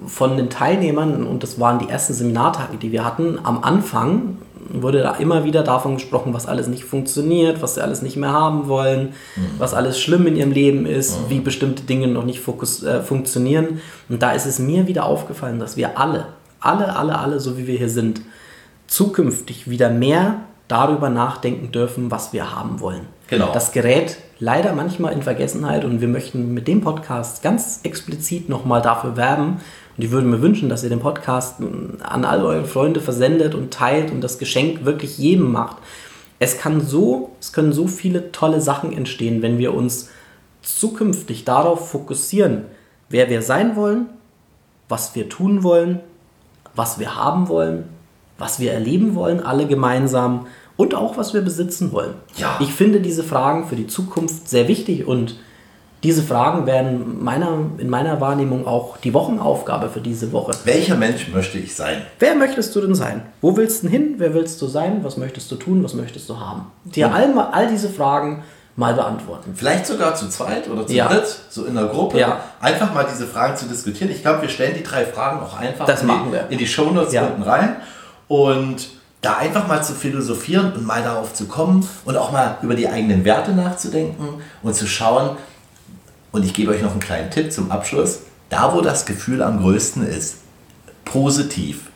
von 0.08 0.38
den 0.38 0.50
Teilnehmern, 0.50 1.26
und 1.26 1.44
das 1.44 1.60
waren 1.60 1.80
die 1.80 1.90
ersten 1.90 2.14
Seminartage, 2.14 2.78
die 2.78 2.92
wir 2.92 3.06
hatten, 3.06 3.40
am 3.44 3.64
Anfang 3.64 4.38
wurde 4.72 5.02
da 5.02 5.16
immer 5.16 5.44
wieder 5.44 5.64
davon 5.64 5.96
gesprochen, 5.96 6.34
was 6.34 6.46
alles 6.46 6.68
nicht 6.68 6.84
funktioniert, 6.84 7.62
was 7.62 7.76
sie 7.76 7.82
alles 7.82 8.02
nicht 8.02 8.18
mehr 8.18 8.32
haben 8.32 8.68
wollen, 8.68 9.14
was 9.58 9.74
alles 9.74 10.00
schlimm 10.00 10.28
in 10.28 10.36
ihrem 10.36 10.52
Leben 10.52 10.86
ist, 10.86 11.30
wie 11.30 11.40
bestimmte 11.40 11.84
Dinge 11.84 12.08
noch 12.08 12.24
nicht 12.24 12.40
fokus, 12.40 12.84
äh, 12.84 13.02
funktionieren. 13.02 13.82
Und 14.10 14.22
da 14.22 14.32
ist 14.32 14.46
es 14.46 14.60
mir 14.60 14.88
wieder 14.88 15.06
aufgefallen, 15.06 15.60
dass 15.60 15.76
wir 15.76 15.98
alle, 15.98 16.28
alle, 16.60 16.96
alle, 16.96 17.18
alle, 17.18 17.40
so 17.40 17.58
wie 17.58 17.68
wir 17.68 17.78
hier 17.78 17.90
sind, 17.90 18.22
zukünftig 18.90 19.70
wieder 19.70 19.90
mehr 19.90 20.42
darüber 20.68 21.10
nachdenken 21.10 21.72
dürfen, 21.72 22.12
was 22.12 22.34
wir 22.34 22.56
haben 22.56 22.80
wollen. 22.80 23.08
Genau. 23.28 23.52
Das 23.54 23.72
gerät 23.72 24.18
leider 24.40 24.74
manchmal 24.74 25.14
in 25.14 25.22
Vergessenheit 25.22 25.86
und 25.86 26.02
wir 26.02 26.08
möchten 26.08 26.54
mit 26.54 26.68
dem 26.68 26.82
Podcast 26.82 27.42
ganz 27.44 27.82
explizit 27.84 28.50
nochmal 28.50 28.82
dafür 28.82 29.18
werben. 29.18 29.62
Und 29.98 30.04
ich 30.04 30.12
würde 30.12 30.28
mir 30.28 30.42
wünschen, 30.42 30.70
dass 30.70 30.84
ihr 30.84 30.90
den 30.90 31.00
Podcast 31.00 31.56
an 31.60 32.26
all 32.26 32.44
eure 32.44 32.66
Freunde 32.66 33.02
versendet 33.02 33.54
und 33.54 33.74
teilt 33.74 34.12
und 34.12 34.22
das 34.22 34.40
Geschenk 34.40 34.86
wirklich 34.86 35.18
jedem 35.18 35.52
macht. 35.52 35.78
Es 36.40 36.58
kann 36.58 36.82
so, 36.82 37.36
es 37.40 37.52
können 37.52 37.74
so 37.74 37.88
viele 37.88 38.32
tolle 38.32 38.62
Sachen 38.62 38.94
entstehen, 38.94 39.42
wenn 39.42 39.58
wir 39.58 39.74
uns 39.74 40.10
zukünftig 40.62 41.46
darauf 41.46 41.90
fokussieren, 41.90 42.66
wer 43.10 43.30
wir 43.30 43.42
sein 43.42 43.76
wollen, 43.76 44.08
was 44.88 45.16
wir 45.16 45.30
tun 45.30 45.64
wollen, 45.64 46.00
was 46.76 47.00
wir 47.00 47.16
haben 47.16 47.50
wollen, 47.50 47.86
was 48.40 48.60
wir 48.60 48.74
erleben 48.74 49.16
wollen, 49.16 49.40
alle 49.46 49.68
gemeinsam 49.68 50.48
und 50.78 50.96
auch 50.96 51.18
was 51.18 51.34
wir 51.34 51.42
besitzen 51.42 51.92
wollen. 51.92 52.14
Ja. 52.38 52.56
Ich 52.60 52.74
finde 52.74 53.00
diese 53.02 53.24
Fragen 53.24 53.68
für 53.68 53.76
die 53.76 53.88
Zukunft 53.88 54.50
sehr 54.50 54.68
wichtig 54.68 55.06
und 55.08 55.36
diese 56.02 56.24
Fragen 56.24 56.66
werden 56.66 57.22
meiner, 57.22 57.50
in 57.78 57.90
meiner 57.90 58.22
Wahrnehmung 58.22 58.66
auch 58.66 58.96
die 58.98 59.14
Wochenaufgabe 59.14 59.90
für 59.90 60.00
diese 60.00 60.32
Woche. 60.32 60.54
Welcher 60.64 60.96
Mensch 60.96 61.28
möchte 61.34 61.58
ich 61.58 61.76
sein? 61.76 62.02
Wer 62.20 62.36
möchtest 62.36 62.74
du 62.74 62.80
denn 62.80 62.96
sein? 62.96 63.24
Wo 63.42 63.58
willst 63.58 63.84
du 63.84 63.90
hin? 63.90 64.16
Wer 64.18 64.34
willst 64.34 64.62
du 64.62 64.68
sein? 64.68 65.00
Was 65.04 65.18
möchtest 65.18 65.52
du 65.52 65.58
tun? 65.58 65.84
Was 65.84 65.94
möchtest 65.96 66.30
du 66.30 66.40
haben? 66.40 66.68
Dir 66.86 67.14
all, 67.14 67.34
mal- 67.34 67.50
all 67.52 67.68
diese 67.68 67.90
Fragen 67.90 68.44
mal 68.78 68.94
beantworten. 68.94 69.52
Vielleicht 69.56 69.86
sogar 69.88 70.16
zu 70.16 70.30
zweit 70.30 70.70
oder 70.70 70.88
zu 70.88 70.94
Ja. 70.94 71.10
dritt, 71.10 71.26
so 71.50 71.66
in 71.66 71.76
der 71.76 71.88
Gruppe. 71.88 72.18
Ja. 72.18 72.40
Einfach 72.62 72.94
mal 72.94 73.06
diese 73.12 73.28
Fragen 73.28 73.58
zu 73.58 73.66
diskutieren. 73.66 74.10
Ich 74.10 74.22
glaube, 74.22 74.44
wir 74.44 74.48
stellen 74.48 74.76
die 74.78 74.84
drei 74.84 75.04
Fragen 75.04 75.42
auch 75.42 75.58
einfach 75.60 75.86
in, 76.02 76.08
die, 76.08 76.54
in 76.54 76.58
die 76.60 76.68
Shownotes 76.68 77.12
Ja. 77.12 77.26
unten 77.26 77.42
rein. 77.42 77.76
Und 78.30 78.90
da 79.22 79.36
einfach 79.38 79.68
mal 79.68 79.84
zu 79.84 79.94
philosophieren 79.94 80.72
und 80.72 80.86
mal 80.86 81.04
darauf 81.04 81.34
zu 81.34 81.46
kommen 81.48 81.86
und 82.06 82.16
auch 82.16 82.32
mal 82.32 82.58
über 82.62 82.76
die 82.76 82.88
eigenen 82.88 83.26
Werte 83.26 83.52
nachzudenken 83.52 84.36
und 84.64 84.74
zu 84.76 84.88
schauen. 84.88 85.36
Und 86.32 86.46
ich 86.46 86.54
gebe 86.54 86.72
euch 86.72 86.82
noch 86.82 86.92
einen 86.92 87.02
kleinen 87.02 87.30
Tipp 87.32 87.52
zum 87.52 87.70
Abschluss. 87.72 88.20
Da, 88.50 88.74
wo 88.74 88.80
das 88.82 89.06
Gefühl 89.06 89.42
am 89.42 89.60
größten 89.60 90.08
ist, 90.08 90.38
positiv, 91.04 91.90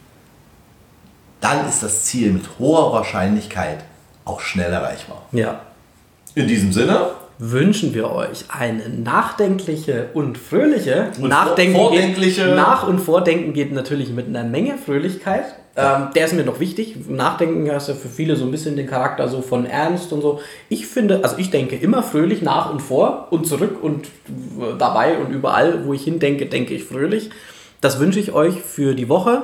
dann 1.40 1.68
ist 1.70 1.84
das 1.84 2.04
Ziel 2.06 2.32
mit 2.34 2.44
hoher 2.60 2.92
Wahrscheinlichkeit 2.94 3.84
auch 4.26 4.40
schnell 4.42 4.72
erreichbar. 4.74 5.22
Ja. 5.32 5.62
In 6.36 6.48
diesem 6.48 6.74
Sinne, 6.74 7.12
wünschen 7.38 7.94
wir 7.94 8.10
euch 8.12 8.46
eine 8.50 8.90
nachdenkliche 8.90 10.10
und 10.14 10.38
fröhliche. 10.38 11.12
Und 11.20 11.30
Nachdenken 11.30 11.76
vor- 11.76 11.90
vordenkliche- 11.92 12.46
Geht, 12.48 12.56
nach 12.56 12.88
und 12.88 13.00
Vordenken 13.00 13.54
geht 13.54 13.72
natürlich 13.72 14.10
mit 14.10 14.28
einer 14.28 14.44
Menge 14.44 14.78
Fröhlichkeit. 14.78 15.46
Ähm, 15.76 16.10
der 16.16 16.26
ist 16.26 16.34
mir 16.34 16.44
noch 16.44 16.60
wichtig. 16.60 16.96
Nachdenken 17.10 17.72
hast 17.72 17.88
ja 17.88 17.96
für 17.96 18.08
viele 18.08 18.36
so 18.36 18.46
ein 18.46 18.52
bisschen 18.52 18.76
den 18.76 18.86
Charakter 18.86 19.28
so 19.28 19.42
von 19.42 19.66
Ernst 19.66 20.14
und 20.14 20.22
so. 20.22 20.40
Ich 20.70 20.86
finde, 20.86 21.22
also 21.24 21.38
ich 21.38 21.50
denke 21.50 21.76
immer 21.76 22.04
fröhlich 22.04 22.44
nach 22.44 22.72
und 22.72 22.80
vor 22.80 23.28
und 23.32 23.48
zurück 23.48 23.82
und 23.82 24.08
dabei 24.78 25.18
und 25.18 25.32
überall, 25.32 25.86
wo 25.86 25.94
ich 25.94 26.04
hindenke, 26.04 26.46
denke 26.46 26.76
ich 26.76 26.84
fröhlich. 26.84 27.32
Das 27.82 28.00
wünsche 28.00 28.20
ich 28.20 28.34
euch 28.34 28.62
für 28.62 28.94
die 28.94 29.10
Woche. 29.10 29.42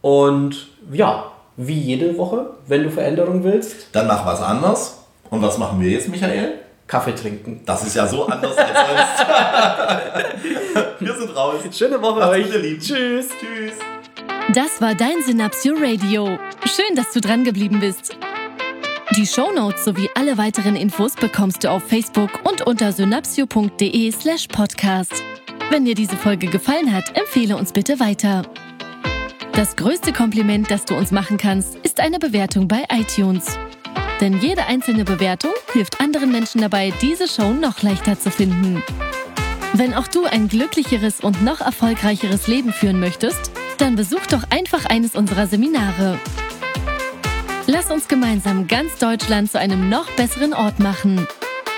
Und 0.00 0.68
ja, 0.92 1.30
wie 1.56 1.78
jede 1.78 2.18
Woche, 2.18 2.50
wenn 2.66 2.82
du 2.82 2.90
Veränderung 2.90 3.44
willst, 3.44 3.88
dann 3.92 4.08
mach 4.08 4.26
was 4.26 4.42
anders. 4.42 5.04
Und 5.30 5.42
was 5.42 5.58
machen 5.58 5.80
wir 5.80 5.90
jetzt, 5.90 6.08
Michael? 6.08 6.54
Kaffee 6.88 7.14
trinken. 7.14 7.60
Das 7.66 7.86
ist 7.86 7.94
ja 7.94 8.06
so 8.06 8.26
anders 8.26 8.56
als 8.56 8.68
sonst. 8.68 9.28
wir 11.00 11.14
sind 11.14 11.36
raus. 11.36 11.54
Schöne 11.70 12.00
Woche 12.00 12.20
Macht's 12.20 12.36
euch. 12.36 12.44
gut, 12.44 12.54
ihr 12.54 12.60
Lieben. 12.60 12.80
Tschüss. 12.80 13.28
Tschüss. 13.38 13.97
Das 14.58 14.80
war 14.80 14.96
dein 14.96 15.22
Synapsio 15.24 15.76
Radio. 15.78 16.36
Schön, 16.64 16.96
dass 16.96 17.12
du 17.12 17.20
dran 17.20 17.44
geblieben 17.44 17.78
bist. 17.78 18.16
Die 19.16 19.24
Shownotes 19.24 19.84
sowie 19.84 20.10
alle 20.16 20.36
weiteren 20.36 20.74
Infos 20.74 21.14
bekommst 21.14 21.62
du 21.62 21.70
auf 21.70 21.84
Facebook 21.84 22.40
und 22.42 22.66
unter 22.66 22.90
synapsio.de 22.90 24.10
slash 24.10 24.48
podcast. 24.48 25.22
Wenn 25.70 25.84
dir 25.84 25.94
diese 25.94 26.16
Folge 26.16 26.48
gefallen 26.48 26.92
hat, 26.92 27.16
empfehle 27.16 27.56
uns 27.56 27.70
bitte 27.72 28.00
weiter. 28.00 28.42
Das 29.52 29.76
größte 29.76 30.12
Kompliment, 30.12 30.68
das 30.72 30.84
du 30.84 30.96
uns 30.96 31.12
machen 31.12 31.38
kannst, 31.38 31.76
ist 31.84 32.00
eine 32.00 32.18
Bewertung 32.18 32.66
bei 32.66 32.82
iTunes. 32.90 33.56
Denn 34.20 34.40
jede 34.40 34.66
einzelne 34.66 35.04
Bewertung 35.04 35.52
hilft 35.72 36.00
anderen 36.00 36.32
Menschen 36.32 36.62
dabei, 36.62 36.92
diese 37.00 37.28
Show 37.28 37.52
noch 37.52 37.82
leichter 37.82 38.18
zu 38.18 38.32
finden. 38.32 38.82
Wenn 39.74 39.94
auch 39.94 40.08
du 40.08 40.24
ein 40.24 40.48
glücklicheres 40.48 41.20
und 41.20 41.44
noch 41.44 41.60
erfolgreicheres 41.60 42.48
Leben 42.48 42.72
führen 42.72 42.98
möchtest, 42.98 43.52
dann 43.80 43.96
besuch 43.96 44.26
doch 44.26 44.44
einfach 44.50 44.84
eines 44.86 45.14
unserer 45.14 45.46
Seminare. 45.46 46.18
Lass 47.66 47.90
uns 47.90 48.08
gemeinsam 48.08 48.66
ganz 48.66 48.98
Deutschland 48.98 49.50
zu 49.50 49.58
einem 49.58 49.88
noch 49.88 50.10
besseren 50.12 50.54
Ort 50.54 50.78
machen. 50.78 51.26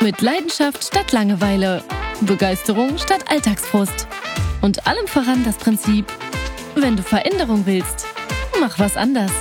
Mit 0.01 0.21
Leidenschaft 0.21 0.85
statt 0.85 1.13
Langeweile, 1.13 1.83
Begeisterung 2.23 2.97
statt 2.99 3.25
Alltagsfrust 3.29 4.07
und 4.61 4.87
allem 4.87 5.07
voran 5.07 5.45
das 5.45 5.57
Prinzip, 5.57 6.07
wenn 6.75 6.97
du 6.97 7.03
Veränderung 7.03 7.67
willst, 7.67 8.07
mach 8.61 8.79
was 8.79 8.97
anders. 8.97 9.33